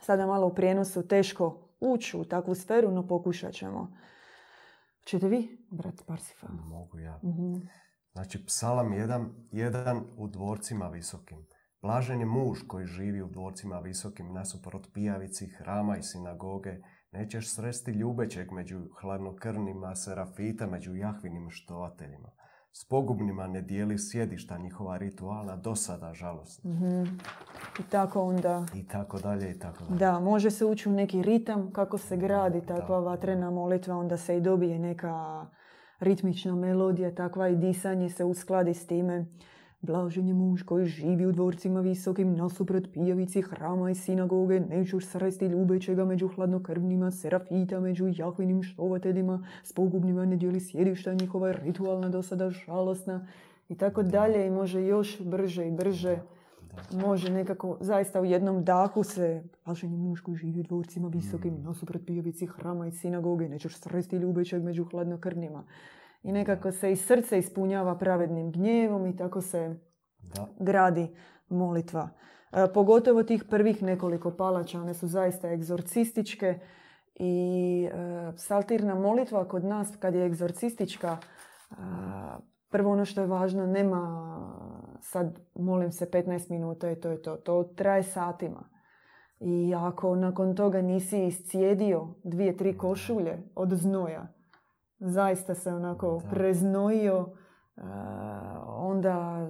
Sada 0.00 0.26
malo 0.26 0.46
u 0.46 0.54
prijenosu 0.54 1.08
teško 1.08 1.68
ući 1.80 2.16
u 2.16 2.24
takvu 2.24 2.54
sferu, 2.54 2.90
no 2.90 3.06
pokušat 3.06 3.52
ćemo. 3.52 3.96
Čete 5.04 5.28
vi, 5.28 5.66
brat 5.70 6.02
Parsifa? 6.06 6.46
Mogu 6.48 6.98
ja. 6.98 7.20
uh 7.22 7.62
Znači, 8.12 8.46
psalam 8.46 8.92
jedan, 8.92 9.30
jedan 9.52 10.04
u 10.16 10.28
dvorcima 10.28 10.88
visokim. 10.88 11.46
Blažen 11.82 12.20
je 12.20 12.26
muž 12.26 12.58
koji 12.68 12.86
živi 12.86 13.22
u 13.22 13.28
dvorcima 13.28 13.78
visokim 13.78 14.32
nasuprot 14.32 14.86
pijavici, 14.94 15.46
hrama 15.46 15.96
i 15.96 16.02
sinagoge. 16.02 16.76
Nećeš 17.12 17.54
sresti 17.54 17.90
ljubećeg 17.90 18.52
među 18.52 18.80
hladnokrnima, 19.00 19.94
serafita 19.94 20.66
među 20.66 20.94
jahvinim 20.94 21.50
štovateljima. 21.50 22.30
S 22.72 22.88
pogubnima 22.88 23.46
ne 23.46 23.62
dijeli 23.62 23.98
sjedišta 23.98 24.58
njihova 24.58 24.96
ritualna 24.96 25.56
dosada 25.56 26.14
žalost. 26.14 26.64
mm 26.64 27.02
I 27.80 27.82
tako 27.90 28.22
onda... 28.22 28.66
I 28.74 28.86
tako 28.86 29.18
dalje 29.18 29.50
i 29.50 29.58
tako 29.58 29.84
dalje. 29.84 29.98
Da, 29.98 30.20
može 30.20 30.50
se 30.50 30.64
ući 30.64 30.88
u 30.88 30.92
neki 30.92 31.22
ritam 31.22 31.72
kako 31.72 31.98
se 31.98 32.16
gradi 32.16 32.66
takva 32.66 32.98
vatrena 33.00 33.50
molitva, 33.50 33.96
onda 33.96 34.16
se 34.16 34.36
i 34.36 34.40
dobije 34.40 34.78
neka 34.78 35.46
ritmična 36.00 36.54
melodija, 36.54 37.14
takva 37.14 37.48
i 37.48 37.56
disanje 37.56 38.10
se 38.10 38.24
uskladi 38.24 38.74
s 38.74 38.86
time. 38.86 39.26
Blažen 39.80 40.26
je 40.26 40.34
muž 40.34 40.62
koji 40.62 40.86
živi 40.86 41.26
u 41.26 41.32
dvorcima 41.32 41.80
visokim 41.80 42.34
nasuprot 42.34 42.84
pijavici 42.92 43.42
hrama 43.42 43.90
i 43.90 43.94
sinagoge, 43.94 44.60
nećuš 44.60 45.06
sresti 45.06 45.46
ljubećega 45.46 46.04
među 46.04 46.28
hladnokrvnima, 46.28 47.10
serafita 47.10 47.80
među 47.80 48.08
jahvinim 48.16 48.62
štovateljima, 48.62 49.46
s 49.62 49.72
pogubnima 49.72 50.24
ne 50.24 50.36
dijeli 50.36 50.60
sjedišta 50.60 51.14
njihova 51.14 51.52
ritualna 51.52 52.08
dosada 52.08 52.50
žalosna. 52.50 53.26
I 53.68 53.74
tako 53.74 54.02
dalje 54.02 54.46
i 54.46 54.50
može 54.50 54.82
još 54.86 55.22
brže 55.22 55.68
i 55.68 55.70
brže. 55.70 56.18
Može 56.92 57.30
nekako, 57.30 57.76
zaista 57.80 58.20
u 58.20 58.24
jednom 58.24 58.64
dahu 58.64 59.02
se, 59.02 59.42
blažen 59.64 59.92
je 59.92 59.98
muž 59.98 60.20
koji 60.20 60.36
živi 60.36 60.60
u 60.60 60.62
dvorcima 60.62 61.08
visokim, 61.08 61.54
mm. 61.54 61.62
nasuprot 61.62 62.06
pijavici 62.06 62.46
hrama 62.46 62.86
i 62.86 62.92
sinagoge, 62.92 63.48
nećeš 63.48 63.76
sresti 63.76 64.16
ljubećeg 64.16 64.62
među 64.62 64.84
hladnokrvnima 64.84 65.64
i 66.22 66.32
nekako 66.32 66.72
se 66.72 66.92
i 66.92 66.96
srce 66.96 67.38
ispunjava 67.38 67.98
pravednim 67.98 68.52
gnjevom 68.52 69.06
i 69.06 69.16
tako 69.16 69.40
se 69.40 69.76
da. 70.34 70.48
gradi 70.58 71.16
molitva. 71.48 72.08
E, 72.52 72.66
pogotovo 72.74 73.22
tih 73.22 73.44
prvih 73.44 73.82
nekoliko 73.82 74.30
palača, 74.30 74.80
one 74.80 74.94
su 74.94 75.06
zaista 75.06 75.50
egzorcističke 75.52 76.58
i 77.14 77.88
e, 77.92 78.32
psaltirna 78.36 78.94
molitva 78.94 79.48
kod 79.48 79.64
nas 79.64 79.96
kad 80.00 80.14
je 80.14 80.26
egzorcistička, 80.26 81.16
e, 81.18 81.74
prvo 82.70 82.92
ono 82.92 83.04
što 83.04 83.20
je 83.20 83.26
važno, 83.26 83.66
nema 83.66 84.28
sad 85.00 85.40
molim 85.54 85.92
se 85.92 86.10
15 86.10 86.50
minuta 86.50 86.90
i 86.90 87.00
to 87.00 87.10
je 87.10 87.22
to. 87.22 87.36
To 87.36 87.64
traje 87.64 88.02
satima. 88.02 88.68
I 89.40 89.74
ako 89.74 90.16
nakon 90.16 90.56
toga 90.56 90.82
nisi 90.82 91.24
iscijedio 91.24 92.14
dvije, 92.24 92.56
tri 92.56 92.78
košulje 92.78 93.38
od 93.54 93.72
znoja, 93.72 94.37
zaista 95.00 95.54
se 95.54 95.74
onako 95.74 96.20
da. 96.24 96.30
preznojio, 96.30 97.20
uh, 97.20 97.82
onda 98.66 99.48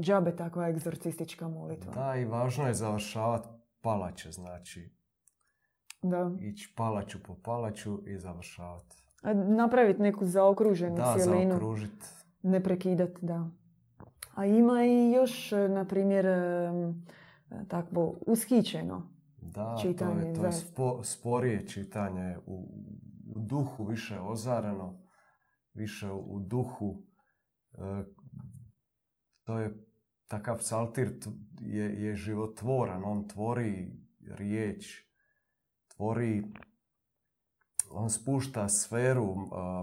džabe 0.00 0.36
takva 0.36 0.68
egzorcistička 0.68 1.48
molitva. 1.48 1.92
Da, 1.92 2.16
i 2.16 2.24
važno 2.24 2.66
je 2.66 2.74
završavati 2.74 3.48
palače, 3.80 4.32
znači 4.32 4.90
da. 6.02 6.30
ići 6.40 6.72
palaču 6.76 7.18
po 7.22 7.34
palaču 7.42 8.00
i 8.06 8.18
završavati. 8.18 8.96
Napraviti 9.34 10.02
neku 10.02 10.24
zaokruženu 10.24 10.96
da, 10.96 11.14
cijelinu. 11.18 11.44
Da, 11.44 11.50
zaokružiti. 11.50 12.06
Ne 12.42 12.62
prekidati, 12.62 13.26
da. 13.26 13.50
A 14.34 14.46
ima 14.46 14.84
i 14.84 15.12
još, 15.12 15.50
na 15.50 15.84
primjer, 15.84 16.26
takvo 17.68 18.14
ushićeno 18.26 19.10
da, 19.36 19.76
čitanje. 19.82 20.20
to 20.20 20.28
je, 20.28 20.34
to 20.34 20.46
je 20.46 20.52
spo, 20.52 21.04
sporije 21.04 21.66
čitanje 21.66 22.36
u, 22.46 22.68
u 23.34 23.40
duhu 23.40 23.84
više 23.84 24.20
ozareno, 24.20 25.02
više 25.74 26.10
u 26.10 26.40
duhu. 26.40 27.02
E, 27.72 28.04
to 29.44 29.58
je 29.58 29.86
takav 30.26 30.58
psaltir 30.58 31.20
je, 31.60 32.04
je 32.04 32.16
životvoran, 32.16 33.02
on 33.04 33.28
tvori 33.28 33.92
riječ, 34.20 35.04
tvori, 35.96 36.44
on 37.90 38.10
spušta 38.10 38.68
sferu 38.68 39.34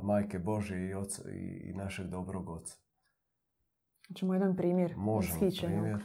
Majke 0.03 0.39
Božje 0.39 0.89
i, 0.89 0.93
oca, 0.93 1.31
i, 1.31 1.73
našeg 1.73 2.07
dobrog 2.07 2.49
oca. 2.49 2.77
Hoćemo 4.07 4.33
jedan 4.33 4.55
primjer. 4.55 4.93
Možemo 4.97 5.39
primjer. 5.39 6.03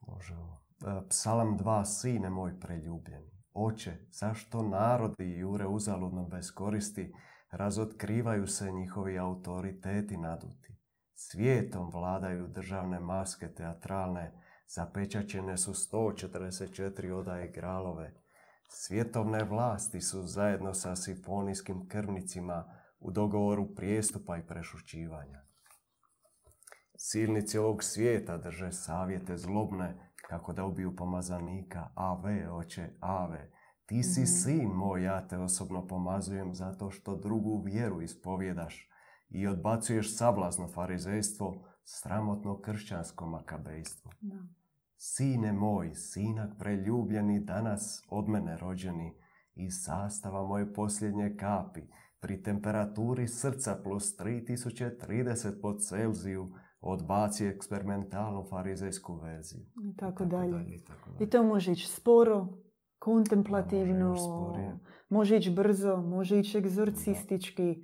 Možemo. 0.00 0.64
E, 0.86 1.08
psalam 1.08 1.58
2, 1.58 1.84
sine 1.84 2.30
moj 2.30 2.60
preljubljeni. 2.60 3.35
Oče, 3.58 3.98
zašto 4.10 4.62
narodi 4.62 5.38
jure 5.38 5.66
uzaludno 5.66 6.24
bez 6.24 6.50
koristi, 6.54 7.12
razotkrivaju 7.50 8.46
se 8.46 8.72
njihovi 8.72 9.18
autoriteti 9.18 10.16
naduti. 10.16 10.76
Svijetom 11.14 11.90
vladaju 11.90 12.48
državne 12.48 13.00
maske 13.00 13.54
teatralne, 13.54 14.42
zapečaćene 14.68 15.56
su 15.56 15.72
144 15.72 17.12
odaje 17.12 17.52
gralove. 17.52 18.14
Svjetovne 18.68 19.44
vlasti 19.44 20.00
su 20.00 20.22
zajedno 20.22 20.74
sa 20.74 20.96
sifonijskim 20.96 21.88
krvnicima 21.88 22.64
u 22.98 23.10
dogovoru 23.10 23.74
prijestupa 23.74 24.36
i 24.36 24.46
prešućivanja. 24.46 25.42
Silnici 26.96 27.58
ovog 27.58 27.82
svijeta 27.82 28.36
drže 28.36 28.72
savjete 28.72 29.36
zlobne 29.36 30.05
kako 30.26 30.52
da 30.52 30.64
ubiju 30.64 30.96
pomazanika. 30.96 31.88
Ave, 31.94 32.50
oče, 32.50 32.90
ave. 33.00 33.50
Ti 33.86 34.02
si 34.02 34.20
Mhm. 34.20 34.26
sin 34.26 34.68
moj, 34.68 35.02
ja 35.02 35.28
te 35.28 35.38
osobno 35.38 35.86
pomazujem 35.86 36.54
zato 36.54 36.90
što 36.90 37.16
drugu 37.16 37.62
vjeru 37.64 38.02
ispovjedaš 38.02 38.88
i 39.28 39.46
odbacuješ 39.46 40.16
sablazno 40.16 40.68
farizejstvo, 40.68 41.64
sramotno 41.84 42.60
kršćansko 42.60 43.26
makabejstvo. 43.26 44.12
Da. 44.20 44.36
Sine 44.96 45.52
moj, 45.52 45.94
sinak 45.94 46.50
preljubljeni, 46.58 47.40
danas 47.40 48.04
od 48.08 48.28
mene 48.28 48.56
rođeni, 48.56 49.14
iz 49.54 49.72
sastava 49.84 50.46
moje 50.46 50.72
posljednje 50.74 51.36
kapi, 51.40 51.80
pri 52.20 52.42
temperaturi 52.42 53.28
srca 53.28 53.80
plus 53.84 54.16
3030 54.18 55.60
pod 55.62 55.82
Celziju, 55.88 56.52
odbaci 56.86 57.46
eksperimentalnu 57.46 58.44
farizejsku 58.50 59.14
verziju. 59.14 59.62
I 59.84 59.96
tako 59.96 60.24
dalje. 60.24 60.64
i 60.74 60.84
tako 60.84 61.10
I 61.10 61.18
dalje. 61.18 61.30
to 61.30 61.42
može 61.42 61.72
ići 61.72 61.86
sporo, 61.88 62.48
kontemplativno, 62.98 64.08
Može 64.08 64.72
može 65.08 65.36
ići 65.36 65.50
brzo, 65.50 65.96
može 65.96 66.38
ići 66.38 66.58
egzorcistički, 66.58 67.82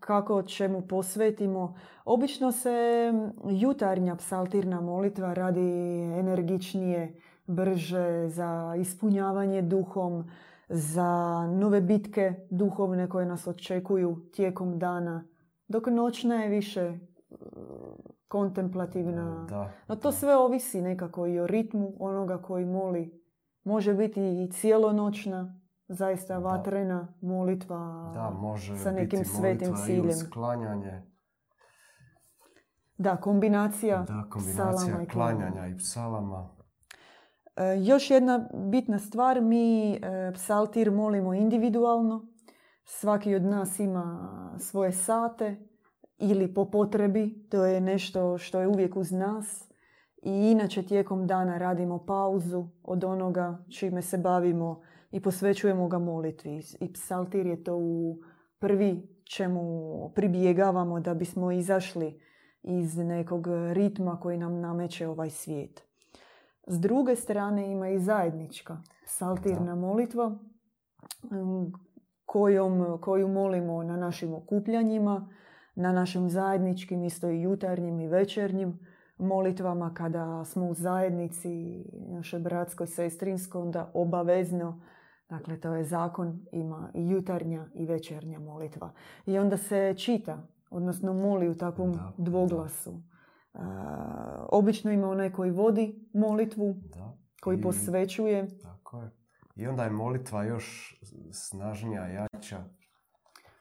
kako 0.00 0.42
čemu 0.42 0.86
posvetimo. 0.86 1.76
Obično 2.04 2.52
se 2.52 3.12
jutarnja 3.50 4.16
psaltirna 4.16 4.80
molitva 4.80 5.34
radi 5.34 5.70
energičnije, 6.18 7.20
brže, 7.46 8.28
za 8.28 8.74
ispunjavanje 8.80 9.62
duhom, 9.62 10.30
za 10.68 11.46
nove 11.46 11.80
bitke 11.80 12.34
duhovne 12.50 13.08
koje 13.08 13.26
nas 13.26 13.46
očekuju 13.46 14.30
tijekom 14.32 14.78
dana. 14.78 15.24
Dok 15.68 15.86
noćna 15.86 16.34
je 16.34 16.48
više 16.48 16.98
kontemplativna. 18.28 19.46
Da, 19.48 19.70
No 19.88 19.96
to 19.96 20.08
da. 20.08 20.12
sve 20.12 20.36
ovisi 20.36 20.80
nekako 20.80 21.26
i 21.26 21.40
o 21.40 21.46
ritmu 21.46 21.92
onoga 21.98 22.38
koji 22.38 22.64
moli. 22.64 23.22
Može 23.64 23.94
biti 23.94 24.42
i 24.42 24.50
cijelonoćna, 24.52 25.60
zaista 25.88 26.34
Da. 26.34 26.38
vatrena 26.40 27.14
molitva. 27.20 28.10
Da, 28.14 28.30
može 28.30 28.76
sa 28.76 28.90
nekim 28.92 29.18
biti 29.18 29.30
svetim 29.30 29.74
ciljem. 29.76 30.04
i 30.04 30.08
uz 30.08 30.30
klanjanje. 30.32 31.02
Da, 32.98 33.16
kombinacija, 33.16 33.96
Da, 33.96 34.04
psalama 34.04 34.30
kombinacija 34.30 35.02
i 35.02 35.06
klanjanja 35.06 35.66
i 35.66 35.76
psalama. 35.76 36.48
E, 37.56 37.76
još 37.78 38.10
jedna 38.10 38.48
bitna 38.54 38.98
stvar, 38.98 39.40
mi 39.40 39.92
e, 39.92 39.98
psaltir 40.34 40.90
molimo 40.90 41.34
individualno. 41.34 42.26
Svaki 42.84 43.34
od 43.34 43.42
nas 43.42 43.78
ima 43.78 44.28
svoje 44.58 44.92
sate 44.92 45.67
ili 46.18 46.54
po 46.54 46.64
potrebi, 46.70 47.46
to 47.50 47.64
je 47.64 47.80
nešto 47.80 48.38
što 48.38 48.60
je 48.60 48.68
uvijek 48.68 48.96
uz 48.96 49.12
nas. 49.12 49.68
I 50.22 50.30
inače 50.30 50.82
tijekom 50.82 51.26
dana 51.26 51.58
radimo 51.58 52.04
pauzu 52.06 52.68
od 52.82 53.04
onoga 53.04 53.64
čime 53.78 54.02
se 54.02 54.18
bavimo 54.18 54.80
i 55.10 55.20
posvećujemo 55.20 55.88
ga 55.88 55.98
molitvi. 55.98 56.62
I 56.80 56.92
psaltir 56.92 57.46
je 57.46 57.64
to 57.64 57.76
u 57.76 58.18
prvi 58.58 59.18
čemu 59.24 59.72
pribjegavamo 60.14 61.00
da 61.00 61.14
bismo 61.14 61.52
izašli 61.52 62.20
iz 62.62 62.96
nekog 62.96 63.46
ritma 63.72 64.20
koji 64.20 64.38
nam 64.38 64.60
nameće 64.60 65.08
ovaj 65.08 65.30
svijet. 65.30 65.84
S 66.66 66.80
druge 66.80 67.16
strane 67.16 67.72
ima 67.72 67.88
i 67.88 67.98
zajednička 67.98 68.76
psaltirna 69.04 69.74
molitva 69.74 70.38
kojom, 72.26 72.98
koju 73.00 73.28
molimo 73.28 73.82
na 73.82 73.96
našim 73.96 74.34
okupljanjima, 74.34 75.28
na 75.78 75.92
našim 75.92 76.30
zajedničkim, 76.30 77.04
isto 77.04 77.30
i 77.30 77.42
jutarnjim 77.42 78.00
i 78.00 78.08
večernjim 78.08 78.78
molitvama 79.18 79.94
kada 79.94 80.44
smo 80.44 80.66
u 80.66 80.74
zajednici 80.74 81.84
našoj 81.92 82.40
bratskoj 82.40 82.86
sestrinskoj, 82.86 83.62
onda 83.62 83.90
obavezno, 83.94 84.80
dakle 85.28 85.60
to 85.60 85.74
je 85.74 85.84
zakon, 85.84 86.46
ima 86.52 86.90
i 86.94 87.08
jutarnja 87.08 87.66
i 87.74 87.86
večernja 87.86 88.38
molitva. 88.38 88.92
I 89.26 89.38
onda 89.38 89.56
se 89.56 89.94
čita, 89.94 90.38
odnosno 90.70 91.12
moli 91.12 91.48
u 91.48 91.56
takvom 91.56 91.92
Da, 91.92 92.12
dvoglasu. 92.18 93.02
A, 93.54 93.66
obično 94.50 94.92
ima 94.92 95.08
onaj 95.08 95.32
koji 95.32 95.50
vodi 95.50 96.08
molitvu, 96.14 96.74
Da. 96.94 97.16
koji 97.42 97.58
I- 97.58 97.62
posvećuje. 97.62 98.48
Tako 98.62 99.02
je. 99.02 99.10
I 99.56 99.66
onda 99.66 99.84
je 99.84 99.90
molitva 99.90 100.44
još 100.44 100.98
snažnija, 101.32 102.06
jača. 102.06 102.64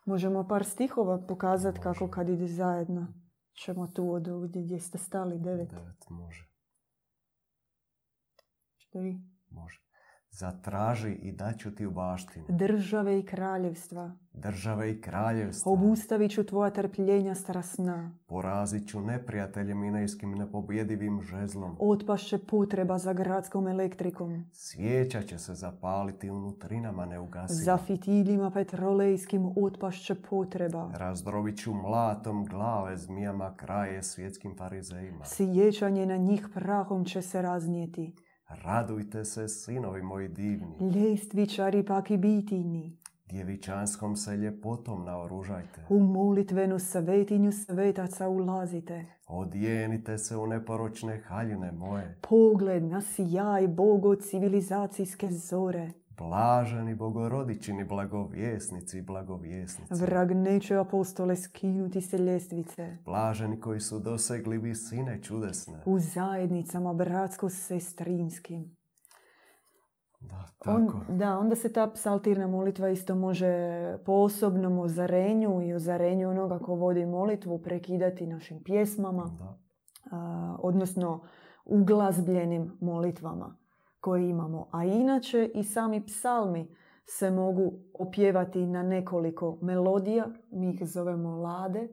Možemo 0.08 0.48
par 0.48 0.66
stihova 0.66 1.26
pokazati 1.28 1.80
kako 1.80 2.08
kad 2.10 2.30
ide 2.30 2.48
zajedno. 2.48 3.08
Ćemo 3.54 3.88
tu 3.88 4.12
od 4.12 4.28
ovdje 4.28 4.64
gdje 4.64 4.80
ste 4.80 4.98
stali, 4.98 5.40
devet. 5.40 5.70
Devet 5.70 6.10
može. 6.10 6.48
Ćete 8.78 9.00
vi? 9.00 9.22
Može. 9.50 9.87
Zatraži 10.40 11.12
i 11.12 11.32
daću 11.32 11.76
ti 11.76 11.86
u 11.86 11.92
baštinu. 11.92 12.46
Države 12.50 13.20
i 13.20 13.26
kraljevstva. 13.26 14.12
Države 14.34 14.92
i 14.92 15.02
kraljevstva. 15.02 15.72
Obustavit 15.72 16.32
ću 16.32 16.44
tvoja 16.44 16.70
trpljenja 16.70 17.36
strasna. 17.36 18.12
Porazit 18.28 18.90
ću 18.90 19.02
neprijatelje 19.02 19.76
minejskim 19.76 20.32
nepobjedivim 20.32 21.22
žezlom. 21.22 21.76
Otpašće 21.80 22.38
potreba 22.38 22.98
za 22.98 23.14
gradskom 23.14 23.68
elektrikom. 23.68 24.46
Svijeća 24.54 25.22
će 25.22 25.38
se 25.38 25.54
zapaliti 25.54 26.30
unutrinama 26.30 27.06
neugasiva. 27.06 27.64
Za 27.64 27.78
fitiljima 27.78 28.52
petrolejskim 28.52 29.54
otpašće 29.64 30.16
potreba. 30.16 30.92
Razdrobit 30.94 31.58
ću 31.60 31.74
mlatom 31.74 32.46
glave 32.46 32.98
zmijama 32.98 33.56
kraje 33.56 34.04
svjetskim 34.04 34.56
farizejima. 34.58 35.26
Sjećanje 35.26 36.06
na 36.06 36.18
njih 36.18 36.48
prahom 36.54 37.06
će 37.06 37.22
se 37.22 37.42
raznijeti. 37.42 38.27
Radujte 38.48 39.26
se, 39.26 39.48
sinovi 39.48 40.02
moji 40.02 40.28
divni. 40.28 40.92
Ljestvičari 40.96 41.86
pak 41.86 42.12
i 42.12 42.18
bitini. 42.18 42.98
Djevičanskom 43.30 44.16
se 44.16 44.38
ljepotom 44.38 45.06
naoružajte. 45.06 45.86
U 45.90 46.00
molitvenu 46.00 46.80
svetinju 46.80 47.52
svetaca 47.52 48.30
ulazite. 48.30 49.06
Odijenite 49.28 50.18
se 50.18 50.38
u 50.38 50.48
neporočne 50.48 51.18
haljine 51.18 51.72
moje. 51.72 52.18
Pogled 52.30 52.84
na 52.84 53.02
sjaj 53.02 53.68
bogo 53.68 54.16
civilizacijske 54.16 55.32
zore. 55.32 55.92
Blaženi 56.18 56.96
bogorodičini 56.96 57.84
blagovjesnici 57.84 58.98
i 58.98 59.02
blagovjesnici. 59.02 59.94
Vrag 60.02 60.32
neće 60.32 60.76
apostole 60.76 61.36
skinuti 61.36 62.02
se 62.02 62.18
ljestvice. 62.18 62.98
Blaženi 63.06 63.60
koji 63.60 63.80
su 63.80 64.00
dosegli 64.00 64.58
visine 64.58 65.22
čudesne. 65.24 65.82
U 65.86 66.00
zajednicama 66.00 66.94
bratsko-sestrinskim. 66.94 68.76
Da, 70.20 70.46
On- 70.66 70.88
tako. 70.88 71.00
da, 71.10 71.40
onda 71.40 71.56
se 71.56 71.74
ta 71.74 71.88
psaltirna 71.88 72.48
molitva 72.48 72.90
isto 72.90 73.16
može 73.16 73.48
po 74.06 74.12
osobnom 74.14 74.80
ozarenju 74.80 75.62
i 75.62 75.74
ozarenju 75.74 76.30
onoga 76.30 76.60
ko 76.60 76.76
vodi 76.76 77.06
molitvu 77.06 77.62
prekidati 77.62 78.28
našim 78.28 78.64
pjesmama, 78.64 79.36
Da. 79.40 79.60
a, 80.12 80.56
odnosno 80.60 81.24
uglazbljenim 81.66 82.78
molitvama 82.82 83.58
koje 84.08 84.30
imamo. 84.30 84.70
A 84.72 84.84
inače 84.84 85.52
i 85.56 85.64
sami 85.64 86.06
psalmi 86.06 86.68
se 87.06 87.32
mogu 87.32 87.74
opjevati 87.94 88.66
na 88.66 88.84
nekoliko 88.84 89.58
melodija, 89.62 90.28
mi 90.52 90.70
ih 90.70 90.80
zovemo 90.84 91.36
lade, 91.36 91.88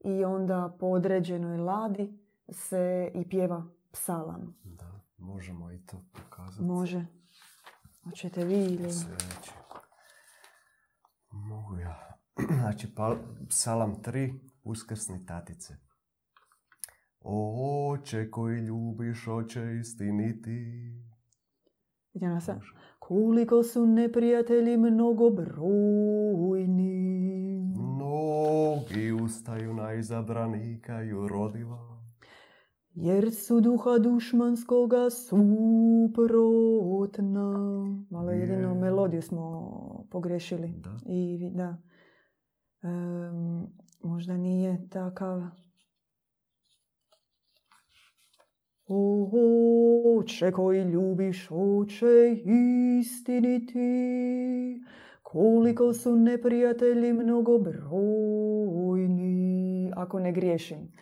i 0.00 0.24
onda 0.24 0.76
po 0.80 0.86
određenoj 0.86 1.56
ladi 1.56 2.18
se 2.48 3.10
i 3.14 3.28
pjeva 3.28 3.64
psalam. 3.92 4.56
Da, 4.64 5.00
možemo 5.18 5.72
i 5.72 5.86
to 5.86 6.04
pokazati. 6.12 6.64
Može. 6.64 7.06
Hoćete 8.04 8.44
vi 8.44 8.64
ili... 8.64 8.92
Mogu 11.30 11.76
ja. 11.76 12.18
Znači, 12.60 12.94
psalam 13.48 13.96
3, 14.02 14.38
uskrsni 14.62 15.26
tatice. 15.26 15.76
O, 17.20 17.90
oče 17.92 18.30
koji 18.30 18.60
ljubiš, 18.60 19.28
oče 19.28 19.76
istiniti. 19.80 21.09
Idemo. 22.12 22.34
Može. 22.34 22.72
Koliko 22.98 23.62
su 23.62 23.86
neprijatelji 23.86 24.76
mnogobrojni. 24.76 25.60
Mnogi 27.78 29.12
ustaju 29.12 29.74
na 29.74 29.94
izabranika 29.94 31.02
i 31.02 31.12
urodiva. 31.12 31.90
Jer 32.94 33.34
su 33.34 33.60
duha 33.60 33.98
dušmanskoga 33.98 35.10
suprotna. 35.10 35.50
Malo 38.10 38.30
jedino 38.30 38.68
Je. 38.68 38.74
melodiju 38.74 39.22
smo 39.22 39.70
pogrešili. 40.10 40.68
Da. 40.68 40.96
I 41.06 41.50
da. 41.54 41.76
Em, 42.82 43.66
možda 44.02 44.36
nije 44.36 44.88
takav. 44.88 45.42
O, 48.79 48.79
oče 48.90 50.52
koji 50.52 50.82
ljubiš, 50.82 51.48
oče 51.50 52.36
istiniti, 53.00 53.80
koliko 55.22 55.92
su 55.92 56.16
neprijatelji 56.16 57.12
mnogobrojni. 57.12 57.90
Ako 59.96 60.20
ne 60.20 60.32
griješim. 60.32 60.92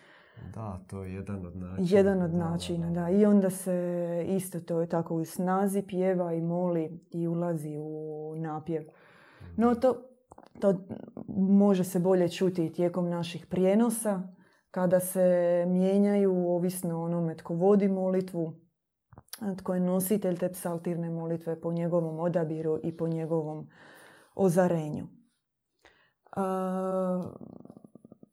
Da, 0.53 0.79
to 0.87 1.03
je 1.03 1.13
jedan 1.13 1.45
od 1.45 1.55
načina. 1.55 1.97
Jedan 1.97 2.21
od 2.21 2.33
načina, 2.33 2.91
da. 2.91 3.09
I 3.09 3.25
onda 3.25 3.49
se 3.49 4.25
isto 4.27 4.59
to 4.59 4.81
je 4.81 4.87
tako 4.87 5.15
u 5.15 5.25
snazi 5.25 5.81
pjeva 5.81 6.33
i 6.33 6.41
moli 6.41 6.99
i 7.11 7.27
ulazi 7.27 7.77
u 7.77 8.35
napjev. 8.37 8.83
No 9.57 9.75
to, 9.75 10.01
to 10.59 10.85
može 11.37 11.83
se 11.83 11.99
bolje 11.99 12.29
čuti 12.29 12.73
tijekom 12.73 13.09
naših 13.09 13.45
prijenosa, 13.45 14.21
kada 14.71 14.99
se 14.99 15.65
mijenjaju 15.67 16.47
ovisno 16.47 17.03
onome 17.03 17.37
tko 17.37 17.53
vodi 17.53 17.87
molitvu, 17.87 18.53
tko 19.57 19.73
je 19.73 19.79
nositelj 19.79 20.37
te 20.37 20.51
psaltirne 20.51 21.09
molitve 21.09 21.61
po 21.61 21.71
njegovom 21.71 22.19
odabiru 22.19 22.79
i 22.83 22.97
po 22.97 23.07
njegovom 23.07 23.69
ozarenju. 24.35 25.07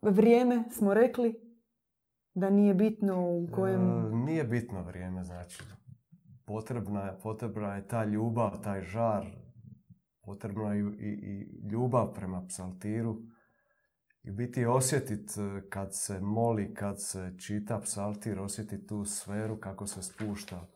vrijeme 0.03 0.65
smo 0.71 0.95
rekli 0.95 1.47
da 2.35 2.51
nije 2.51 2.75
bitno 2.75 3.31
u 3.31 3.49
kojem... 3.55 3.81
E, 3.81 4.17
nije 4.17 4.45
bitno 4.45 4.83
vrijeme, 4.83 5.25
znači 5.25 5.63
potrebna, 6.45 7.19
potrebna 7.23 7.75
je 7.75 7.89
ta 7.89 8.05
ljubav, 8.05 8.63
taj 8.63 8.83
žar, 8.83 9.27
potrebna 10.23 10.75
je 10.75 10.81
i, 10.81 11.09
i 11.09 11.69
ljubav 11.69 12.15
prema 12.15 12.47
psaltiru 12.49 13.17
i 14.27 14.31
biti 14.31 14.67
osjetit 14.67 15.31
e, 15.37 15.69
kad 15.71 15.89
se 15.95 16.21
moli, 16.21 16.75
kad 16.75 17.03
se 17.03 17.33
čita 17.39 17.81
psaltir, 17.81 18.41
osjetiti 18.41 18.87
tu 18.87 19.05
sferu 19.05 19.57
kako 19.61 19.87
se 19.87 20.03
spušta 20.03 20.67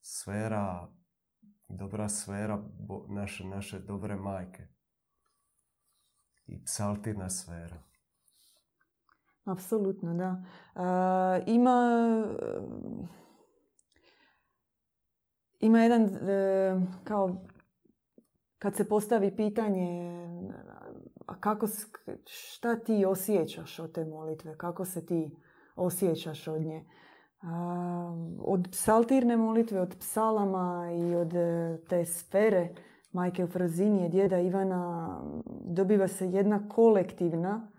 sfera, 0.00 0.88
dobra 1.68 2.08
sfera 2.08 2.62
naše, 3.08 3.44
naše 3.44 3.78
dobre 3.78 4.16
majke 4.16 4.68
i 6.46 6.64
psaltirna 6.64 7.30
sfera. 7.30 7.82
Apsolutno, 9.44 10.14
da. 10.14 10.42
ima, 11.46 12.24
ima 15.60 15.82
jedan, 15.82 16.02
e, 16.02 16.80
kao, 17.04 17.46
kad 18.58 18.76
se 18.76 18.88
postavi 18.88 19.36
pitanje 19.36 20.12
a 21.26 21.40
kako, 21.40 21.66
šta 22.24 22.76
ti 22.76 23.04
osjećaš 23.04 23.78
od 23.78 23.92
te 23.92 24.04
molitve, 24.04 24.58
kako 24.58 24.84
se 24.84 25.06
ti 25.06 25.36
osjećaš 25.76 26.48
od 26.48 26.62
nje. 26.62 26.84
Od 28.38 28.68
psaltirne 28.70 29.36
molitve, 29.36 29.80
od 29.80 29.96
psalama 29.98 30.90
i 30.92 31.14
od 31.14 31.34
e, 31.34 31.78
te 31.88 32.04
sfere 32.04 32.74
majke 33.12 33.44
u 33.44 33.46
Frazinije, 33.46 34.08
djeda 34.08 34.38
Ivana, 34.38 35.20
dobiva 35.64 36.08
se 36.08 36.30
jedna 36.30 36.68
kolektivna 36.68 37.72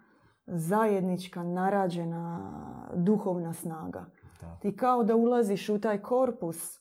zajednička, 0.48 1.44
narađena 1.44 2.52
duhovna 2.96 3.54
snaga. 3.54 4.06
Ti 4.62 4.76
kao 4.76 5.04
da 5.04 5.16
ulaziš 5.16 5.70
u 5.70 5.80
taj 5.82 6.02
korpus 6.02 6.80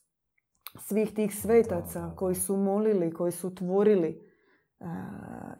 svih 0.79 1.13
tih 1.13 1.35
svetaca 1.35 2.11
koji 2.15 2.35
su 2.35 2.57
molili, 2.57 3.13
koji 3.13 3.31
su 3.31 3.55
tvorili 3.55 4.26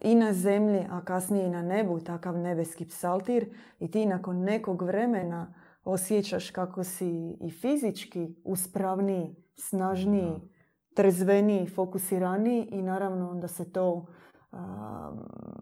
i 0.00 0.14
na 0.14 0.32
zemlji, 0.32 0.86
a 0.90 1.04
kasnije 1.04 1.46
i 1.46 1.50
na 1.50 1.62
nebu, 1.62 2.00
takav 2.00 2.38
nebeski 2.38 2.88
psaltir 2.88 3.54
i 3.78 3.90
ti 3.90 4.06
nakon 4.06 4.40
nekog 4.40 4.82
vremena 4.82 5.54
osjećaš 5.84 6.50
kako 6.50 6.84
si 6.84 7.36
i 7.40 7.50
fizički 7.50 8.36
uspravniji, 8.44 9.36
snažniji, 9.56 10.32
trezveniji, 10.94 11.66
fokusiraniji 11.66 12.68
i 12.70 12.82
naravno 12.82 13.30
onda 13.30 13.48
se 13.48 13.72
to 13.72 14.06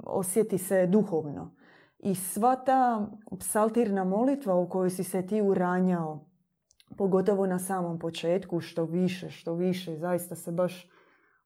osjeti 0.05 0.59
se 0.59 0.87
duhovno. 0.87 1.55
I 1.99 2.15
sva 2.15 2.57
ta 2.57 3.07
psaltirna 3.39 4.05
molitva 4.05 4.55
u 4.55 4.69
kojoj 4.69 4.91
si 4.91 5.05
se 5.05 5.27
ti 5.27 5.43
uranjao, 5.43 6.27
pogotovo 6.97 7.47
na 7.47 7.59
samom 7.59 7.99
početku, 7.99 8.61
što 8.61 8.85
više, 8.85 9.31
što 9.31 9.55
više, 9.55 9.97
zaista 9.97 10.35
se 10.35 10.53
baš 10.53 10.91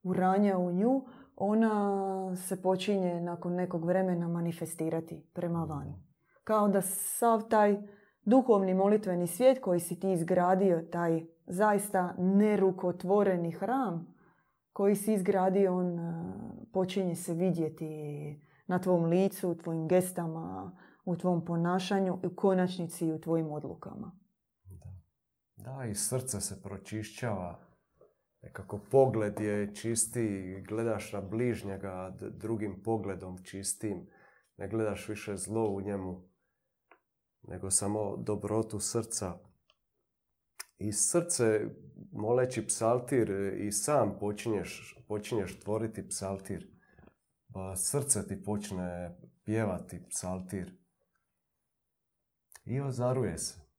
uranjao 0.03 0.61
u 0.61 0.73
nju, 0.73 1.05
ona 1.41 2.37
se 2.37 2.63
počinje 2.63 3.21
nakon 3.21 3.55
nekog 3.55 3.85
vremena 3.85 4.29
manifestirati 4.29 5.27
prema 5.33 5.65
van. 5.65 6.03
Kao 6.45 6.69
da 6.69 6.83
sav 6.83 7.49
taj 7.49 7.83
duhovni 8.25 8.75
molitveni 8.75 9.27
svijet 9.27 9.61
koji 9.61 9.81
si 9.81 10.01
ti 10.01 10.13
izgradio, 10.13 10.83
taj 10.93 11.27
zaista 11.47 12.15
nerukotvoreni 12.19 13.51
hram 13.51 14.15
koji 14.73 14.97
si 14.97 15.15
izgradio, 15.15 15.77
on 15.77 15.99
počinje 16.73 17.17
se 17.17 17.35
vidjeti 17.35 17.87
na 18.67 18.79
tvom 18.79 19.05
licu, 19.05 19.51
u 19.51 19.55
tvojim 19.55 19.89
gestama, 19.89 20.73
u 21.05 21.17
tvom 21.17 21.45
ponašanju 21.45 22.19
i 22.23 22.27
u 22.27 22.35
konačnici 22.37 23.13
u 23.13 23.21
tvojim 23.21 23.53
odlukama. 23.53 24.19
Da. 24.65 24.93
da, 25.57 25.85
i 25.85 25.95
srce 25.95 26.41
se 26.41 26.63
pročišćava. 26.63 27.70
Nekako 28.43 28.81
pogled 28.91 29.41
je 29.41 29.75
čisti, 29.75 30.65
gledaš 30.69 31.13
na 31.13 31.21
bližnjega 31.21 32.17
drugim 32.21 32.83
pogledom 32.83 33.45
čistim. 33.45 34.07
Ne 34.57 34.69
gledaš 34.69 35.09
više 35.09 35.37
zlo 35.37 35.69
u 35.69 35.81
njemu, 35.81 36.29
nego 37.43 37.71
samo 37.71 38.17
dobrotu 38.17 38.81
srca. 38.81 39.39
I 40.79 40.93
srce, 40.93 41.61
moleći 42.13 42.67
psaltir, 42.67 43.31
i 43.59 43.73
sam 43.73 44.17
počinješ, 44.21 44.99
počinješ 45.09 45.61
tvoriti 45.61 46.09
psaltir 46.09 46.81
pa 47.53 47.77
srce 47.77 48.27
ti 48.27 48.43
počne 48.45 49.17
pjevati 49.45 50.03
psaltir 50.09 50.77
i 52.65 52.81
ozaruje 52.81 53.39
se. 53.39 53.70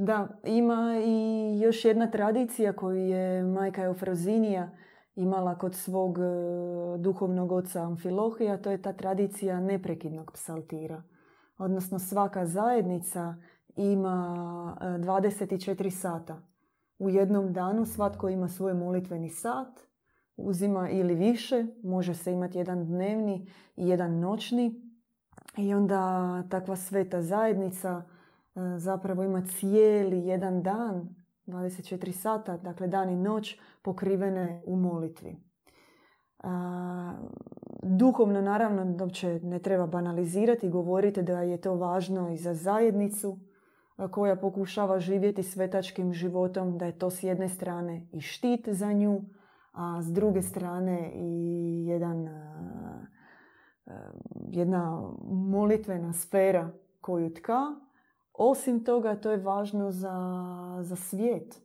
Da, 0.00 0.28
ima 0.44 0.94
i 1.04 1.60
još 1.60 1.84
jedna 1.84 2.10
tradicija 2.10 2.72
koju 2.72 2.96
je 2.96 3.44
majka 3.44 3.82
Eufrozinija 3.84 4.70
imala 5.16 5.58
kod 5.58 5.74
svog 5.74 6.18
e, 6.18 6.22
duhovnog 6.98 7.52
oca 7.52 7.82
Amfilohija, 7.82 8.62
to 8.62 8.70
je 8.70 8.82
ta 8.82 8.92
tradicija 8.92 9.60
neprekidnog 9.60 10.32
psaltira. 10.32 11.02
Odnosno 11.58 11.98
svaka 11.98 12.46
zajednica 12.46 13.34
ima 13.76 14.76
24 14.80 15.86
e, 15.86 15.90
sata. 15.90 16.42
U 16.98 17.10
jednom 17.10 17.52
danu 17.52 17.86
svatko 17.86 18.28
ima 18.28 18.48
svoj 18.48 18.74
molitveni 18.74 19.28
sat 19.28 19.80
uzima 20.36 20.90
ili 20.90 21.14
više, 21.14 21.66
može 21.82 22.14
se 22.14 22.32
imati 22.32 22.58
jedan 22.58 22.86
dnevni 22.86 23.46
i 23.76 23.88
jedan 23.88 24.20
noćni. 24.20 24.82
I 25.56 25.74
onda 25.74 26.42
takva 26.50 26.76
sveta 26.76 27.22
zajednica 27.22 28.02
zapravo 28.76 29.22
ima 29.22 29.42
cijeli 29.46 30.26
jedan 30.26 30.62
dan, 30.62 31.14
24 31.46 32.12
sata, 32.12 32.56
dakle 32.56 32.88
dan 32.88 33.10
i 33.10 33.16
noć 33.16 33.58
pokrivene 33.82 34.62
u 34.66 34.76
molitvi. 34.76 35.36
duhovno 37.82 38.40
naravno 38.40 38.96
uopće 39.00 39.40
ne 39.42 39.58
treba 39.58 39.86
banalizirati, 39.86 40.68
govorite 40.68 41.22
da 41.22 41.40
je 41.40 41.60
to 41.60 41.74
važno 41.74 42.30
i 42.30 42.36
za 42.36 42.54
zajednicu 42.54 43.38
koja 44.10 44.36
pokušava 44.36 45.00
živjeti 45.00 45.42
svetačkim 45.42 46.12
životom, 46.12 46.78
da 46.78 46.86
je 46.86 46.98
to 46.98 47.10
s 47.10 47.22
jedne 47.22 47.48
strane 47.48 48.06
i 48.12 48.20
štit 48.20 48.68
za 48.68 48.92
nju, 48.92 49.20
a 49.72 50.02
s 50.02 50.12
druge 50.12 50.42
strane 50.42 51.12
i 51.14 51.84
jedan, 51.86 52.28
jedna 54.48 55.12
molitvena 55.30 56.12
sfera 56.12 56.70
koju 57.00 57.34
tka. 57.34 57.58
Osim 58.42 58.84
toga, 58.84 59.16
to 59.20 59.30
je 59.30 59.36
važno 59.36 59.90
za, 59.90 60.16
za 60.82 60.96
svijet. 60.96 61.62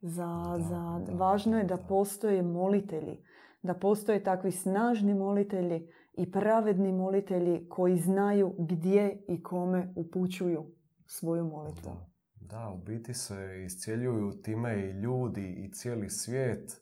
Za, 0.00 0.56
za, 0.58 1.00
važno 1.12 1.58
je 1.58 1.64
da 1.64 1.76
postoje 1.76 2.42
molitelji, 2.42 3.24
da 3.62 3.74
postoje 3.74 4.22
takvi 4.24 4.52
snažni 4.52 5.14
molitelji 5.14 5.88
i 6.12 6.30
pravedni 6.30 6.92
molitelji 6.92 7.68
koji 7.68 7.96
znaju 7.96 8.54
gdje 8.58 9.24
i 9.28 9.42
kome 9.42 9.92
upućuju 9.96 10.64
svoju 11.06 11.44
molitvu. 11.44 11.90
Da, 11.90 12.06
da 12.34 12.70
u 12.74 12.78
biti 12.78 13.14
se 13.14 13.62
iscijeljuju 13.66 14.42
time 14.42 14.76
i 14.80 14.92
ljudi 14.92 15.54
i 15.58 15.72
cijeli 15.72 16.10
svijet 16.10 16.80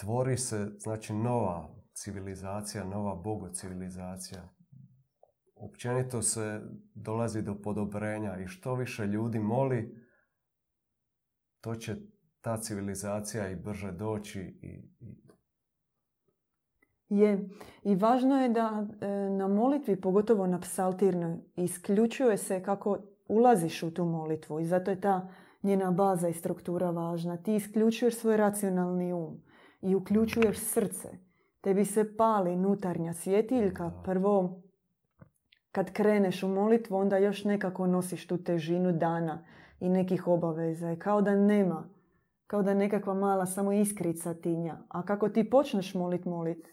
tvori 0.00 0.36
se 0.36 0.70
znači 0.78 1.12
nova 1.12 1.68
civilizacija, 1.92 2.84
nova 2.84 3.14
bogo 3.14 3.48
civilizacija. 3.48 4.57
Općenito 5.60 6.22
se 6.22 6.60
dolazi 6.94 7.42
do 7.42 7.54
podobrenja 7.54 8.38
i 8.38 8.46
što 8.46 8.74
više 8.74 9.06
ljudi 9.06 9.38
moli, 9.38 10.08
to 11.60 11.74
će 11.74 11.96
ta 12.40 12.56
civilizacija 12.56 13.48
i 13.48 13.56
brže 13.56 13.92
doći 13.92 14.40
i, 14.40 14.82
Je. 17.08 17.48
I 17.82 17.94
važno 17.94 18.42
je 18.42 18.48
da 18.48 18.86
e, 19.00 19.08
na 19.30 19.48
molitvi, 19.48 20.00
pogotovo 20.00 20.46
na 20.46 20.60
psaltirnoj, 20.60 21.38
isključuje 21.56 22.36
se 22.36 22.62
kako 22.62 22.98
ulaziš 23.28 23.82
u 23.82 23.90
tu 23.90 24.04
molitvu 24.04 24.60
i 24.60 24.64
zato 24.64 24.90
je 24.90 25.00
ta 25.00 25.28
njena 25.62 25.90
baza 25.90 26.28
i 26.28 26.32
struktura 26.32 26.90
važna. 26.90 27.36
Ti 27.36 27.54
isključuješ 27.54 28.14
svoj 28.14 28.36
racionalni 28.36 29.12
um 29.12 29.42
i 29.82 29.94
uključuješ 29.94 30.58
srce. 30.58 31.08
Tebi 31.60 31.84
se 31.84 32.16
pali 32.16 32.56
nutarnja 32.56 33.12
svjetiljka. 33.12 33.92
Prvo 34.04 34.62
kad 35.72 35.92
kreneš 35.92 36.42
u 36.42 36.48
molitvu, 36.48 36.96
onda 36.96 37.18
još 37.18 37.44
nekako 37.44 37.86
nosiš 37.86 38.26
tu 38.26 38.38
težinu 38.44 38.92
dana 38.92 39.44
i 39.80 39.88
nekih 39.88 40.28
obaveza. 40.28 40.92
I 40.92 40.98
kao 40.98 41.22
da 41.22 41.36
nema, 41.36 41.88
kao 42.46 42.62
da 42.62 42.74
nekakva 42.74 43.14
mala 43.14 43.46
samo 43.46 43.72
iskrica 43.72 44.34
tinja. 44.34 44.78
A 44.88 45.02
kako 45.02 45.28
ti 45.28 45.50
počneš 45.50 45.94
molit 45.94 46.24
molitvu, 46.24 46.72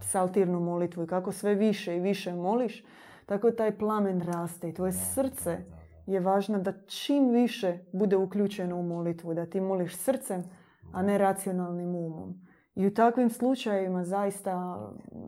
saltirnu 0.00 0.60
molitvu 0.60 1.04
i 1.04 1.06
kako 1.06 1.32
sve 1.32 1.54
više 1.54 1.96
i 1.96 2.00
više 2.00 2.32
moliš, 2.32 2.84
tako 3.26 3.50
taj 3.50 3.78
plamen 3.78 4.20
raste 4.20 4.68
i 4.68 4.74
tvoje 4.74 4.92
srce 4.92 5.58
je 6.06 6.20
važno 6.20 6.58
da 6.58 6.72
čim 6.86 7.30
više 7.30 7.78
bude 7.92 8.16
uključeno 8.16 8.76
u 8.76 8.82
molitvu, 8.82 9.34
da 9.34 9.46
ti 9.46 9.60
moliš 9.60 9.96
srcem, 9.96 10.44
a 10.92 11.02
ne 11.02 11.18
racionalnim 11.18 11.94
umom. 11.94 12.43
I 12.74 12.86
u 12.86 12.94
takvim 12.94 13.30
slučajevima 13.30 14.04
zaista, 14.04 14.78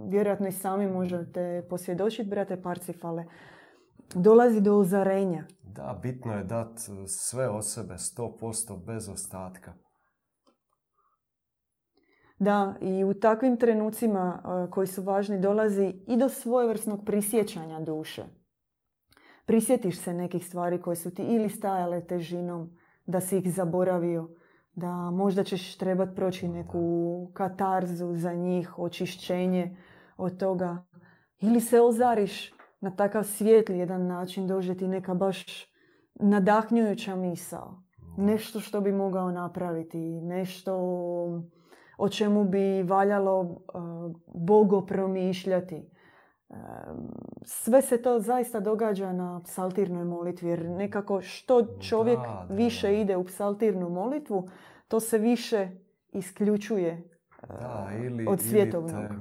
vjerojatno 0.09 0.49
i 0.49 0.53
sami 0.53 0.87
možete 0.87 1.67
posvjedočiti, 1.71 2.29
brate 2.29 2.63
Parcifale, 2.63 3.25
dolazi 4.15 4.61
do 4.61 4.77
uzarenja. 4.77 5.45
Da, 5.63 5.99
bitno 6.03 6.33
je 6.33 6.45
dati 6.45 6.83
sve 7.07 7.49
od 7.49 7.71
sebe, 7.71 7.95
100% 7.95 8.85
bez 8.87 9.09
ostatka. 9.09 9.73
Da, 12.39 12.75
i 12.81 13.05
u 13.05 13.15
takvim 13.15 13.57
trenucima 13.57 14.43
koji 14.71 14.87
su 14.87 15.03
važni 15.03 15.41
dolazi 15.41 15.95
i 16.07 16.17
do 16.17 16.29
svojevrsnog 16.29 17.05
prisjećanja 17.07 17.81
duše. 17.81 18.25
Prisjetiš 19.47 20.01
se 20.01 20.15
nekih 20.15 20.47
stvari 20.47 20.81
koje 20.83 20.97
su 20.97 21.15
ti 21.15 21.23
ili 21.23 21.49
stajale 21.49 22.07
težinom, 22.07 22.77
da 23.07 23.21
si 23.21 23.39
ih 23.39 23.55
zaboravio, 23.55 24.29
da 24.77 25.11
možda 25.11 25.45
ćeš 25.45 25.77
trebat 25.77 26.09
proći 26.17 26.49
neku 26.49 27.31
katarzu 27.33 28.15
za 28.15 28.33
njih, 28.33 28.79
očišćenje 28.79 29.77
od 30.17 30.39
toga. 30.39 30.85
Ili 31.41 31.61
se 31.61 31.81
ozariš 31.81 32.53
na 32.81 32.91
takav 32.91 33.25
svijetli 33.25 33.79
jedan 33.79 34.07
način, 34.07 34.47
dođe 34.47 34.75
ti 34.75 34.89
neka 34.89 35.15
baš 35.15 35.47
nadahnjujuća 36.15 37.17
misao. 37.17 37.83
Nešto 38.17 38.61
što 38.61 38.81
bi 38.81 38.93
mogao 38.93 39.31
napraviti, 39.31 39.99
nešto 40.21 40.77
o 41.99 42.09
čemu 42.09 42.45
bi 42.45 42.83
valjalo 42.83 43.41
uh, 43.41 43.57
bogo 44.35 44.87
promišljati. 44.87 45.91
Sve 47.45 47.83
se 47.83 48.03
to 48.03 48.21
zaista 48.21 48.61
događa 48.61 49.13
na 49.13 49.41
psaltirnoj 49.45 50.05
molitvi, 50.05 50.49
jer 50.49 50.65
nekako 50.65 51.21
što 51.21 51.79
čovjek 51.81 52.19
više 52.51 53.01
ide 53.01 53.17
u 53.17 53.25
psaltirnu 53.25 53.89
molitvu, 53.89 54.49
to 54.89 55.01
se 55.01 55.19
više 55.19 55.69
isključuje 56.13 57.09
da, 57.49 57.91
ili, 58.05 58.27
od 58.29 58.41
svjetovnog. 58.41 59.03
Ili 59.03 59.09
te, 59.09 59.15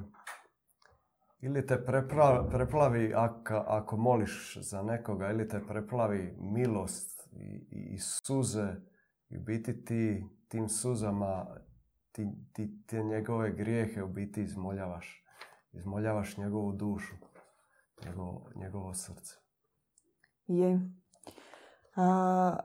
ili 1.42 1.68
te 1.68 1.86
preplavi, 1.86 2.50
preplavi 2.50 3.14
ako, 3.16 3.54
ako 3.54 3.98
moliš 3.98 4.58
za 4.62 4.82
nekoga, 4.82 5.30
ili 5.30 5.48
te 5.48 5.60
preplavi 5.68 6.36
milost 6.40 7.30
i, 7.32 7.68
i 7.72 7.98
suze 7.98 8.76
i 9.30 9.38
biti 9.38 9.86
ti 9.86 10.26
tim 10.48 10.70
suzama 10.70 11.46
ti, 12.12 12.28
ti 12.54 12.86
te 12.88 13.04
njegove 13.04 13.52
grijehe 13.52 14.04
u 14.04 14.08
biti 14.08 14.42
izmoljavaš. 14.42 15.25
Izmoljavaš 15.76 16.38
njegovu 16.38 16.72
dušu, 16.72 17.16
njegovo, 18.06 18.50
njegovo 18.56 18.94
srce. 18.94 19.36
Je. 20.48 20.80
A, 21.96 22.58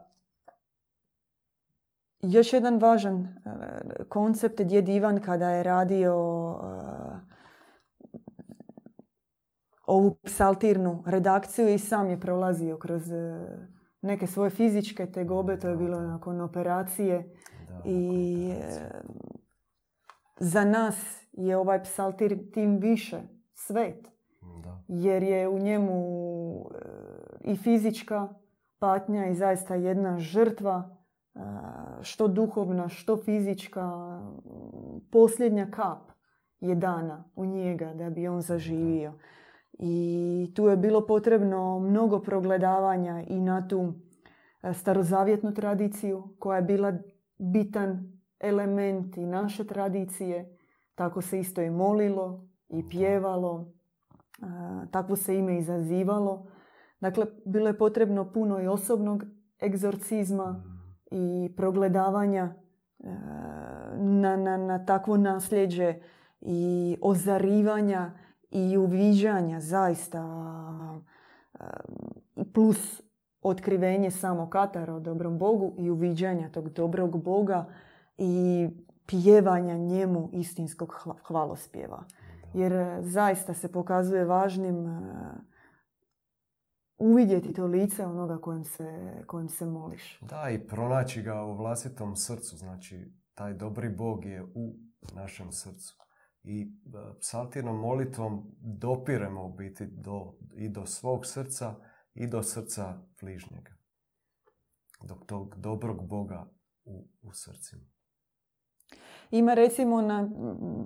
još 2.20 2.52
jedan 2.52 2.78
važan 2.78 3.28
a, 3.44 3.68
koncept 4.08 4.60
je 4.60 4.66
djed 4.66 4.88
Ivan 4.88 5.20
kada 5.20 5.50
je 5.50 5.62
radio 5.62 6.14
a, 6.62 7.20
ovu 9.86 10.16
psaltirnu 10.24 11.02
redakciju 11.06 11.68
i 11.68 11.78
sam 11.78 12.10
je 12.10 12.20
prolazio 12.20 12.78
kroz 12.78 13.02
neke 14.02 14.26
svoje 14.26 14.50
fizičke 14.50 15.06
tegobe, 15.06 15.58
to 15.58 15.68
je 15.68 15.76
bilo 15.76 16.00
nakon 16.00 16.40
operacije. 16.40 17.34
I 17.84 18.52
za 20.36 20.64
nas 20.64 21.20
je 21.46 21.56
ovaj 21.56 21.82
psaltir 21.82 22.52
tim 22.52 22.78
više 22.78 23.20
svet. 23.54 24.10
Jer 24.88 25.22
je 25.22 25.48
u 25.48 25.58
njemu 25.58 25.94
e, 26.60 27.52
i 27.52 27.56
fizička 27.56 28.28
patnja 28.78 29.26
i 29.26 29.34
zaista 29.34 29.74
jedna 29.74 30.18
žrtva, 30.18 30.96
e, 31.34 31.40
što 32.02 32.28
duhovna, 32.28 32.88
što 32.88 33.16
fizička, 33.16 33.90
posljednja 35.12 35.70
kap 35.70 36.10
je 36.60 36.74
dana 36.74 37.24
u 37.36 37.44
njega 37.44 37.94
da 37.94 38.10
bi 38.10 38.28
on 38.28 38.40
zaživio. 38.40 39.12
I 39.72 40.52
tu 40.56 40.68
je 40.68 40.76
bilo 40.76 41.06
potrebno 41.06 41.78
mnogo 41.78 42.20
progledavanja 42.20 43.24
i 43.28 43.40
na 43.40 43.68
tu 43.68 43.92
e, 44.62 44.74
starozavjetnu 44.74 45.54
tradiciju 45.54 46.28
koja 46.38 46.56
je 46.56 46.62
bila 46.62 46.92
bitan 47.38 48.20
elementi 48.40 49.26
naše 49.26 49.66
tradicije. 49.66 50.56
Tako 50.94 51.22
se 51.22 51.40
isto 51.40 51.62
i 51.62 51.70
molilo 51.70 52.48
i 52.68 52.88
pjevalo. 52.88 53.72
Takvo 54.90 55.16
se 55.16 55.38
ime 55.38 55.58
izazivalo. 55.58 56.46
Dakle, 57.00 57.26
bilo 57.44 57.66
je 57.68 57.78
potrebno 57.78 58.32
puno 58.32 58.60
i 58.60 58.66
osobnog 58.66 59.24
egzorcizma 59.62 60.64
i 61.10 61.52
progledavanja 61.56 62.54
na, 63.96 64.36
na, 64.36 64.56
na 64.56 64.84
takvo 64.84 65.16
nasljeđe 65.16 65.94
i 66.40 66.96
ozarivanja 67.02 68.10
i 68.50 68.76
uviđanja 68.76 69.60
zaista 69.60 70.24
plus 72.52 73.02
otkrivenje 73.42 74.10
samo 74.10 74.50
katara 74.50 74.94
o 74.94 75.00
dobrom 75.00 75.38
Bogu 75.38 75.74
i 75.78 75.90
uviđanja 75.90 76.48
tog 76.48 76.68
dobrog 76.68 77.22
Boga 77.22 77.68
i 78.18 78.68
pjevanja 79.10 79.78
njemu 79.78 80.30
istinskog 80.32 80.94
hvalospjeva. 81.26 82.04
Jer 82.54 82.72
e, 82.72 82.98
zaista 83.02 83.54
se 83.54 83.72
pokazuje 83.72 84.24
važnim 84.24 84.86
e, 84.86 85.00
uvidjeti 86.98 87.52
to 87.52 87.66
lice 87.66 88.06
onoga 88.06 88.38
kojem 88.38 88.64
se, 88.64 89.12
kojem 89.26 89.48
se 89.48 89.66
moliš. 89.66 90.20
Da, 90.20 90.50
i 90.50 90.66
pronaći 90.66 91.22
ga 91.22 91.42
u 91.42 91.56
vlastitom 91.56 92.16
srcu. 92.16 92.56
Znači, 92.56 93.12
taj 93.34 93.54
dobri 93.54 93.88
Bog 93.88 94.24
je 94.24 94.42
u 94.54 94.74
našem 95.14 95.52
srcu. 95.52 95.96
I 96.42 96.62
e, 96.62 97.18
psaltirnom 97.20 97.76
molitvom 97.76 98.56
dopiremo 98.60 99.44
u 99.44 99.52
biti 99.52 99.86
do, 99.86 100.32
i 100.54 100.68
do 100.68 100.86
svog 100.86 101.26
srca 101.26 101.74
i 102.14 102.26
do 102.26 102.42
srca 102.42 103.02
bližnjega. 103.20 103.72
Do 105.02 105.14
tog 105.14 105.56
dobrog 105.56 106.08
Boga 106.08 106.46
u, 106.84 107.08
u 107.22 107.32
srcima. 107.32 107.99
Ima 109.30 109.54
recimo, 109.54 110.00
na, 110.00 110.28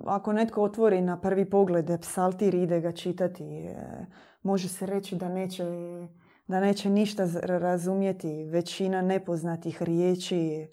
ako 0.05 0.33
netko 0.33 0.63
otvori 0.63 1.01
na 1.01 1.21
prvi 1.21 1.49
pogled 1.49 2.01
psaltir 2.01 2.55
ide 2.55 2.81
ga 2.81 2.91
čitati, 2.91 3.43
e, 3.43 4.05
može 4.43 4.69
se 4.69 4.85
reći 4.85 5.15
da 5.15 5.29
neće, 5.29 5.63
da 6.47 6.59
neće 6.59 6.89
ništa 6.89 7.27
razumjeti. 7.43 8.43
Većina 8.43 9.01
nepoznatih 9.01 9.83
riječi, 9.83 10.37
e, 10.45 10.67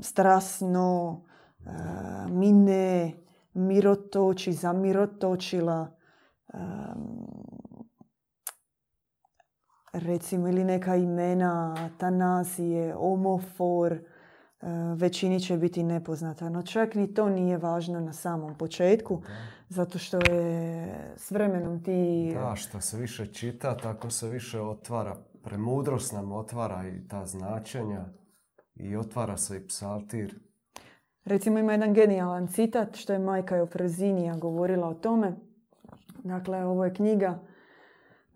strasno, 0.00 1.20
e, 1.66 1.70
mine, 2.30 3.12
mirotoči, 3.54 4.52
zamirotočila, 4.52 5.96
recimo 9.92 10.48
ili 10.48 10.64
neka 10.64 10.96
imena, 10.96 11.74
tanasije, 11.98 12.94
omofor, 12.96 13.98
većini 14.96 15.40
će 15.40 15.56
biti 15.56 15.82
nepoznata. 15.82 16.48
No 16.48 16.62
čak 16.62 16.94
ni 16.94 17.14
to 17.14 17.28
nije 17.28 17.58
važno 17.58 18.00
na 18.00 18.12
samom 18.12 18.54
početku, 18.54 19.22
zato 19.68 19.98
što 19.98 20.16
je 20.16 20.88
s 21.16 21.30
vremenom 21.30 21.82
ti... 21.82 22.30
Da, 22.34 22.56
što 22.56 22.80
se 22.80 22.98
više 22.98 23.26
čita, 23.26 23.76
tako 23.76 24.10
se 24.10 24.28
više 24.28 24.60
otvara. 24.60 25.16
Premudrost 25.42 26.12
nam 26.12 26.32
otvara 26.32 26.88
i 26.88 27.08
ta 27.08 27.26
značenja 27.26 28.04
i 28.74 28.96
otvara 28.96 29.36
se 29.36 29.56
i 29.56 29.66
psaltir. 29.66 30.40
Recimo 31.24 31.58
ima 31.58 31.72
jedan 31.72 31.94
genijalan 31.94 32.48
citat 32.48 32.96
što 32.96 33.12
je 33.12 33.18
majka 33.18 33.56
Jofrezinija 33.56 34.36
govorila 34.36 34.88
o 34.88 34.94
tome. 34.94 35.32
Dakle, 36.24 36.64
ovo 36.64 36.84
je 36.84 36.94
knjiga 36.94 37.38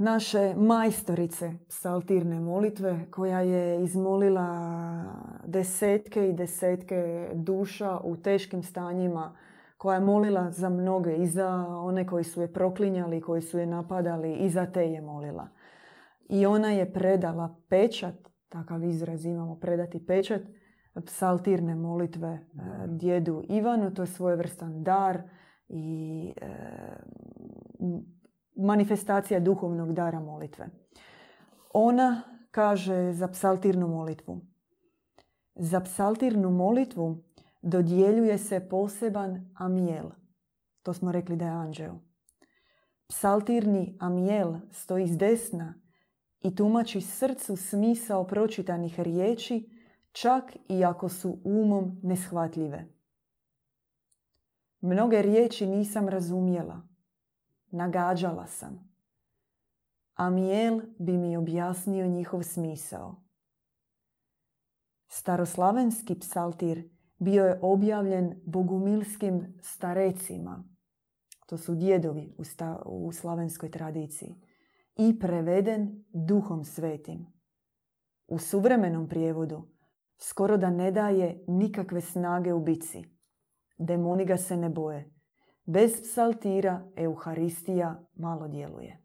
naše 0.01 0.55
majstorice 0.57 1.53
psaltirne 1.68 2.40
molitve 2.40 3.07
koja 3.11 3.40
je 3.40 3.84
izmolila 3.84 4.48
desetke 5.44 6.28
i 6.28 6.32
desetke 6.32 7.30
duša 7.34 7.98
u 8.05 8.16
teškim 8.16 8.62
stanjima 8.62 9.36
koja 9.76 9.94
je 9.94 10.01
molila 10.01 10.51
za 10.51 10.68
mnoge 10.68 11.16
i 11.16 11.26
za 11.26 11.66
one 11.68 12.07
koji 12.07 12.24
su 12.24 12.40
je 12.40 12.53
proklinjali, 12.53 13.20
koji 13.20 13.42
su 13.42 13.59
je 13.59 13.66
napadali 13.66 14.34
i 14.34 14.51
za 14.51 14.66
te 14.66 14.92
je 14.92 15.01
molila. 15.01 15.48
I 16.28 16.46
ona 16.46 16.70
je 16.70 16.92
predala 16.92 17.57
pečat, 17.68 18.14
takav 18.48 18.84
izraz 18.84 19.24
imamo, 19.24 19.57
predati 19.57 20.07
pečat, 20.07 20.42
psaltirne 21.07 21.74
molitve 21.74 22.28
e, 22.28 22.40
djedu 22.86 23.42
Ivanu, 23.48 23.94
to 23.94 24.03
je 24.03 24.07
svojevrstan 24.07 24.82
dar 24.82 25.22
i 25.68 26.32
e, 26.40 26.46
manifestacija 28.57 29.40
duhovnog 29.40 29.92
dara 29.92 30.20
molitve. 30.20 30.68
Ona 31.72 32.22
kaže 32.51 33.12
za 33.12 33.28
psaltirnu 33.28 33.88
molitvu. 33.88 34.40
Za 35.55 35.80
psaltirnu 35.80 36.51
molitvu 36.51 37.22
dodjeljuje 37.62 38.38
se 38.38 38.68
poseban 38.68 39.51
amijel. 39.55 40.11
To 40.82 40.92
smo 40.92 41.12
rekli 41.12 41.36
da 41.36 41.44
je 41.44 41.51
anđeo. 41.51 42.01
Psaltirni 43.09 43.96
amijel 44.01 44.55
stoji 44.70 45.07
s 45.07 45.18
desna 45.18 45.74
i 46.40 46.55
tumači 46.55 47.01
srcu 47.01 47.57
smisao 47.57 48.26
pročitanih 48.26 49.01
riječi, 49.01 49.70
čak 50.12 50.57
i 50.68 50.84
ako 50.84 51.09
su 51.09 51.38
umom 51.44 52.01
neshvatljive. 52.03 52.86
Mnoge 54.80 55.22
riječi 55.22 55.66
nisam 55.66 56.09
razumjela. 56.09 56.89
Nagađala 57.70 58.46
sam. 58.46 58.90
Amijel 60.14 60.80
bi 60.98 61.12
mi 61.12 61.36
objasnio 61.36 62.06
njihov 62.06 62.42
smisao. 62.42 63.16
Staroslavenski 65.08 66.18
psaltir 66.18 66.90
bio 67.18 67.46
je 67.46 67.58
objavljen 67.62 68.40
bogumilskim 68.46 69.58
starecima. 69.60 70.64
To 71.46 71.58
su 71.58 71.74
djedovi 71.74 72.34
u, 72.38 72.42
u 72.84 73.12
slavenskoj 73.12 73.70
tradiciji. 73.70 74.34
I 74.96 75.18
preveden 75.18 76.04
duhom 76.12 76.64
svetim. 76.64 77.26
U 78.28 78.38
suvremenom 78.38 79.08
prijevodu 79.08 79.68
skoro 80.18 80.56
da 80.56 80.70
ne 80.70 80.90
daje 80.90 81.44
nikakve 81.46 82.00
snage 82.00 82.52
u 82.52 82.60
bici. 82.60 83.04
Demoni 83.78 84.24
ga 84.24 84.36
se 84.36 84.56
ne 84.56 84.68
boje. 84.68 85.19
Bez 85.72 86.02
psaltira 86.02 86.90
Euharistija 86.96 88.08
malo 88.14 88.48
djeluje. 88.48 89.02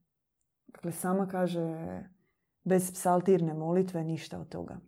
Dakle, 0.68 0.92
sama 0.92 1.28
kaže 1.28 1.62
bez 2.64 2.92
psaltirne 2.94 3.54
molitve 3.54 4.04
ništa 4.04 4.40
od 4.40 4.50
toga. 4.50 4.80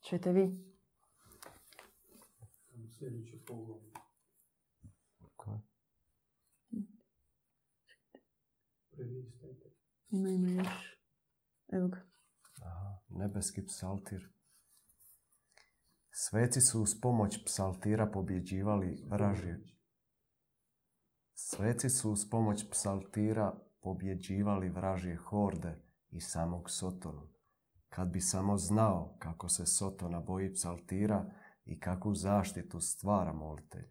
Čete 0.00 0.32
vi? 0.32 0.66
Ima, 10.10 10.28
ima 10.28 10.48
još. 10.50 11.00
Evo 11.72 11.88
ga. 11.88 12.00
Aha, 12.62 12.98
nebeski 13.08 13.66
psaltir. 13.66 14.28
Sveci 16.10 16.60
su 16.60 16.82
uz 16.82 17.00
pomoć 17.02 17.44
psaltira 17.44 18.06
pobjeđivali 18.06 19.04
vražje. 19.06 19.75
Sveci 21.38 21.90
su 21.90 22.10
uz 22.12 22.30
pomoć 22.30 22.70
psaltira 22.70 23.54
pobjeđivali 23.80 24.68
vražje 24.68 25.16
horde 25.16 25.82
i 26.10 26.20
samog 26.20 26.70
Sotonu. 26.70 27.28
Kad 27.88 28.08
bi 28.08 28.20
samo 28.20 28.56
znao 28.56 29.16
kako 29.18 29.48
se 29.48 29.66
Sotona 29.66 30.20
boji 30.20 30.52
psaltira 30.52 31.30
i 31.64 31.80
kakvu 31.80 32.14
zaštitu 32.14 32.80
stvara 32.80 33.32
molitelj. 33.32 33.88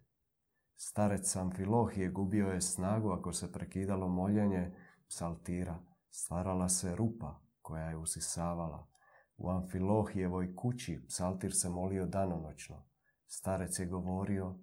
Starec 0.76 1.36
Amfilohije 1.36 2.10
gubio 2.10 2.46
je 2.46 2.60
snagu 2.60 3.10
ako 3.10 3.32
se 3.32 3.52
prekidalo 3.52 4.08
moljenje 4.08 4.74
psaltira. 5.08 5.78
Stvarala 6.10 6.68
se 6.68 6.96
rupa 6.96 7.40
koja 7.62 7.88
je 7.88 7.96
usisavala. 7.96 8.88
U 9.36 9.50
Amfilohijevoj 9.50 10.56
kući 10.56 11.04
psaltir 11.08 11.54
se 11.54 11.68
molio 11.68 12.06
danonoćno. 12.06 12.86
Starec 13.26 13.78
je 13.78 13.86
govorio, 13.86 14.58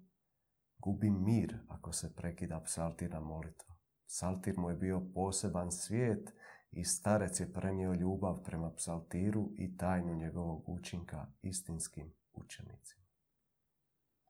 gubi 0.84 1.10
mir 1.10 1.58
ako 1.68 1.92
se 1.92 2.14
prekida 2.16 2.60
psaltirna 2.60 3.20
molitva. 3.20 3.74
Psaltir 4.06 4.58
mu 4.58 4.70
je 4.70 4.76
bio 4.76 5.02
poseban 5.14 5.72
svijet 5.72 6.32
i 6.70 6.84
starec 6.84 7.40
je 7.40 7.52
prenio 7.52 7.92
ljubav 7.92 8.42
prema 8.42 8.70
psaltiru 8.76 9.50
i 9.56 9.76
tajnu 9.76 10.14
njegovog 10.14 10.68
učinka 10.68 11.26
istinskim 11.42 12.12
učenicima. 12.32 13.04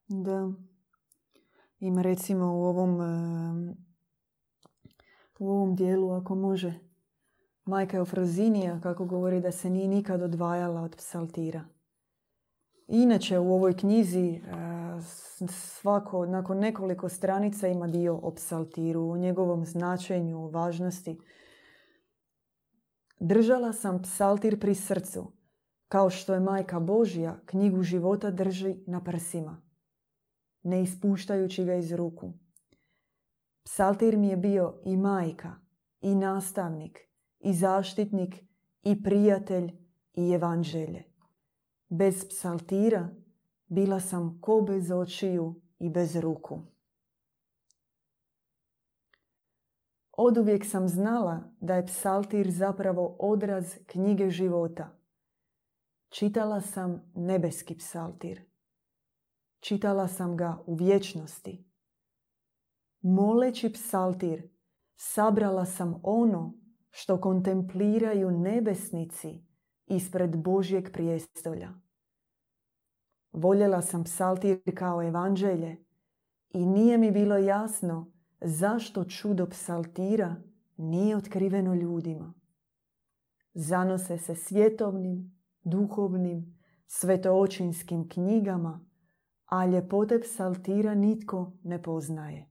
Da. 0.09 0.53
Ima 1.79 2.03
recimo 2.03 2.47
u 2.47 2.65
ovom, 2.65 3.01
u 5.39 5.51
ovom 5.51 5.75
dijelu, 5.75 6.11
ako 6.11 6.35
može, 6.35 6.75
majka 7.65 7.97
Eufrozinija, 7.97 8.81
kako 8.81 9.05
govori 9.05 9.41
da 9.41 9.53
se 9.53 9.71
nije 9.71 9.89
nikad 9.89 10.23
odvajala 10.23 10.81
od 10.81 10.97
psaltira. 10.97 11.65
Inače 12.89 13.39
u 13.39 13.55
ovoj 13.55 13.77
knjizi 13.77 14.41
svako, 15.49 16.27
nakon 16.27 16.59
nekoliko 16.59 17.09
stranica 17.09 17.69
ima 17.69 17.87
dio 17.87 18.17
o 18.17 18.35
psaltiru, 18.35 19.11
o 19.11 19.17
njegovom 19.17 19.65
značenju, 19.65 20.45
o 20.45 20.51
važnosti. 20.51 21.19
Držala 23.21 23.73
sam 23.73 24.03
psaltir 24.03 24.61
pri 24.61 24.75
srcu, 24.75 25.33
kao 25.89 26.11
što 26.11 26.35
je 26.35 26.41
majka 26.41 26.81
Božja 26.81 27.41
knjigu 27.47 27.83
života 27.83 28.31
drži 28.31 28.77
na 28.87 29.05
prsima, 29.05 29.63
ne 30.63 30.83
ispuštajući 30.83 31.65
ga 31.65 31.75
iz 31.75 31.93
ruku. 31.93 32.33
Psaltir 33.65 34.17
mi 34.17 34.29
je 34.29 34.37
bio 34.37 34.81
i 34.85 34.97
majka, 34.97 35.55
i 36.01 36.15
nastavnik, 36.15 36.99
i 37.41 37.55
zaštitnik, 37.55 38.35
i 38.83 39.03
prijatelj, 39.03 39.73
i 40.15 40.31
evanđelje. 40.31 41.05
Bez 41.89 42.29
psaltira 42.29 43.09
bila 43.75 44.01
sam 44.01 44.39
ko 44.41 44.61
bez 44.61 44.91
očiju 44.91 45.61
i 45.79 45.91
bez 45.91 46.17
ruku. 46.17 46.61
Oduvijek 50.17 50.65
sam 50.67 50.89
znala 50.89 51.53
da 51.61 51.75
je 51.75 51.87
psaltir 51.87 52.51
zapravo 52.51 53.17
odraz 53.19 53.75
knjige 53.87 54.31
života. 54.31 54.99
Čitala 56.09 56.61
sam 56.61 57.13
nebeski 57.15 57.77
psaltir. 57.77 58.45
Čitala 59.61 60.09
sam 60.09 60.37
ga 60.37 60.63
u 60.67 60.75
vječnosti. 60.75 61.65
Moleći 63.01 63.73
psaltir, 63.73 64.49
sabrala 64.97 65.65
sam 65.65 66.01
ono 66.03 66.55
što 66.91 67.21
kontempliraju 67.21 68.31
nebesnici 68.31 69.45
ispred 69.87 70.37
Božjeg 70.37 70.93
prijestolja. 70.93 71.84
Voljela 73.35 73.83
sam 73.83 74.05
psaltir 74.05 74.61
kao 74.75 75.03
evanđelje 75.03 75.85
i 76.51 76.67
nije 76.67 76.99
mi 76.99 77.11
bilo 77.11 77.37
jasno 77.37 78.13
zašto 78.41 79.05
čudo 79.05 79.47
psaltira 79.47 80.37
nije 80.77 81.17
otkriveno 81.17 81.75
ljudima. 81.75 82.35
Zanose 83.55 84.19
se 84.19 84.35
svjetovnim, 84.35 85.41
duhovnim, 85.63 86.59
svetoočinskim 86.87 88.09
knjigama, 88.09 88.87
a 89.47 89.67
ljepote 89.67 90.21
psaltira 90.21 90.95
nitko 90.95 91.53
ne 91.63 91.83
poznaje. 91.83 92.49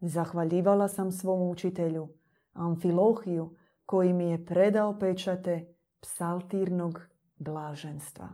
Zahvaljivala 0.00 0.88
sam 0.88 1.12
svom 1.12 1.50
učitelju, 1.50 2.08
Amfilohiju, 2.52 3.56
koji 3.86 4.12
mi 4.12 4.30
je 4.30 4.46
predao 4.46 4.98
pečate 4.98 5.74
psaltirnog 6.00 7.00
blaženstva. 7.36 8.28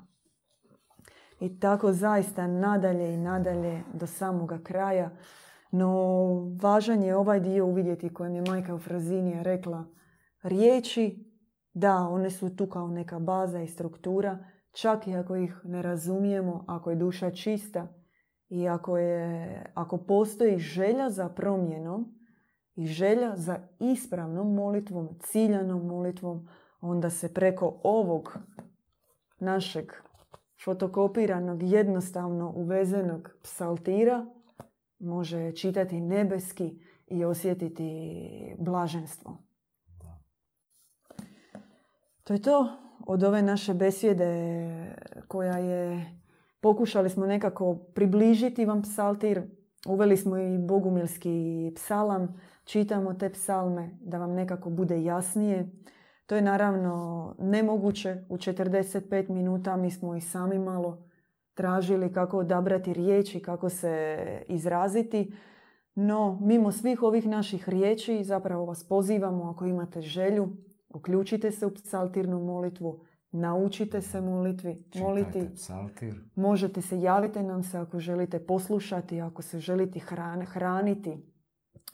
I 1.41 1.61
tako 1.61 1.93
zaista 1.93 2.47
nadalje 2.47 3.15
i 3.15 3.17
nadalje 3.17 3.83
do 3.93 4.07
samoga 4.07 4.59
kraja. 4.63 5.11
No, 5.71 5.93
važan 6.63 7.03
je 7.03 7.17
ovaj 7.17 7.41
dio 7.41 7.67
uvidjeti 7.67 8.15
kojem 8.15 8.35
je 8.35 8.43
majka 8.43 8.79
Frazinija 8.79 9.43
rekla. 9.43 9.85
Riječi, 10.43 11.25
da, 11.75 11.97
one 11.97 12.31
su 12.31 12.57
tu 12.57 12.67
kao 12.67 12.89
neka 12.89 13.19
baza 13.19 13.61
i 13.61 13.69
struktura, 13.69 14.39
čak 14.73 15.07
i 15.07 15.17
ako 15.17 15.37
ih 15.37 15.61
ne 15.65 15.83
razumijemo, 15.83 16.65
ako 16.69 16.91
je 16.91 16.97
duša 16.97 17.31
čista 17.31 17.89
i 18.49 18.69
ako, 18.69 18.99
je, 18.99 19.73
ako 19.75 19.99
postoji 19.99 20.59
želja 20.59 21.11
za 21.11 21.29
promjenom 21.29 22.19
i 22.75 22.87
želja 22.87 23.37
za 23.37 23.59
ispravnom 23.79 24.55
molitvom, 24.55 25.09
ciljanom 25.21 25.87
molitvom, 25.87 26.49
onda 26.81 27.11
se 27.11 27.35
preko 27.35 27.81
ovog 27.83 28.39
našeg 29.39 29.93
fotokopiranog, 30.65 31.63
jednostavno 31.63 32.53
uvezenog 32.57 33.31
psaltira 33.43 34.27
može 34.99 35.53
čitati 35.53 36.01
nebeski 36.01 36.79
i 37.07 37.25
osjetiti 37.25 38.57
blaženstvo. 38.59 39.39
To 42.25 42.33
je 42.33 42.43
to 42.43 42.69
od 43.07 43.23
ove 43.23 43.43
naše 43.43 43.75
besjede 43.75 44.51
koja 45.29 45.59
je, 45.59 46.07
pokušali 46.61 47.11
smo 47.11 47.27
nekako 47.27 47.75
približiti 47.75 48.65
vam 48.65 48.83
psaltir, 48.83 49.43
uveli 49.87 50.17
smo 50.17 50.39
i 50.39 50.59
bogumilski 50.59 51.73
psalam, 51.75 52.41
čitamo 52.65 53.15
te 53.15 53.31
psalme 53.31 53.99
da 54.01 54.19
vam 54.19 54.33
nekako 54.33 54.71
bude 54.71 55.03
jasnije. 55.03 55.69
To 56.29 56.37
je 56.37 56.43
naravno 56.43 57.35
nemoguće 57.39 58.17
u 58.29 58.37
45 58.37 59.29
minuta, 59.29 59.77
mi 59.77 59.91
smo 59.91 60.17
i 60.17 60.21
sami 60.21 60.59
malo 60.59 61.09
tražili 61.55 62.13
kako 62.13 62.39
odabrati 62.39 62.93
riječi, 62.93 63.41
kako 63.41 63.69
se 63.69 64.19
izraziti. 64.49 65.33
No, 65.95 66.39
mimo 66.43 66.73
svih 66.73 67.03
ovih 67.03 67.27
naših 67.27 67.69
riječi, 67.69 68.25
zapravo 68.25 68.65
vas 68.65 68.85
pozivamo, 68.85 69.51
ako 69.51 69.67
imate 69.67 70.01
želju, 70.01 70.49
uključite 70.89 71.51
se 71.51 71.67
u 71.67 71.75
psaltirnu 71.75 72.41
molitvu, 72.41 73.01
naučite 73.31 74.01
se 74.01 74.21
molitvi, 74.21 74.85
moliti. 74.95 75.33
Čitajte 75.33 75.55
psaltir. 75.55 76.15
Možete 76.35 76.83
se, 76.83 77.01
javite 77.01 77.43
nam 77.43 77.63
se 77.63 77.79
ako 77.79 77.99
želite 77.99 78.47
poslušati, 78.47 79.21
ako 79.21 79.43
se 79.43 79.61
želite 79.61 79.99
hran- 79.99 80.47
hraniti 80.47 81.17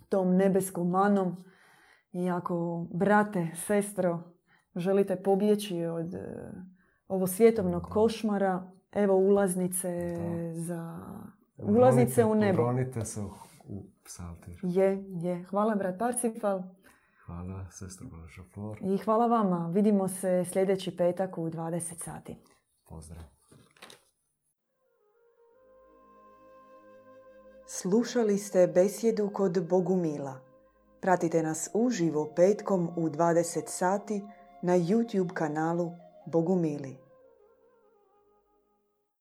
tom 0.09 0.37
nebeskom 0.37 0.91
manom. 0.91 1.45
I 2.15 2.31
ako, 2.31 2.87
brate, 2.91 3.49
sestro, 3.55 4.23
želite 4.77 5.17
pobjeći 5.17 5.85
od 5.85 6.15
e, 6.15 6.53
ovo 7.09 7.27
svjetovnog 7.27 7.83
košmara, 7.83 8.71
evo 8.93 9.17
ulaznice 9.17 10.17
Da. 10.17 10.61
za... 10.61 10.99
Ulaznice 11.59 12.25
u 12.25 12.35
nebo. 12.35 12.63
Uronite 12.63 13.05
se 13.05 13.21
u, 13.21 13.87
psaltir. 14.05 14.61
Je, 14.63 15.05
je. 15.09 15.45
Hvala, 15.45 15.75
brat 15.75 15.99
Parsifal. 15.99 16.63
Hvala, 17.27 17.71
sestro 17.71 18.09
Blažoflor. 18.09 18.79
I 18.83 18.99
hvala 18.99 19.27
vama. 19.27 19.71
Vidimo 19.75 20.09
se 20.09 20.45
sljedeći 20.53 20.97
petak 20.97 21.39
u 21.39 21.51
20 21.51 22.05
sati. 22.05 22.37
Pozdrav. 22.89 23.23
Slušali 27.67 28.39
ste 28.39 28.67
besjedu 28.67 29.31
kod 29.33 29.69
Bogumila. 29.69 30.44
Pratite 31.05 31.43
nas 31.43 31.71
uživo 31.75 32.33
petkom 32.37 32.89
u 32.97 33.09
20 33.09 33.63
sati 33.67 34.23
na 34.63 34.73
YouTube 34.79 35.35
kanalu 35.35 35.93
Bogumili. 36.27 37.04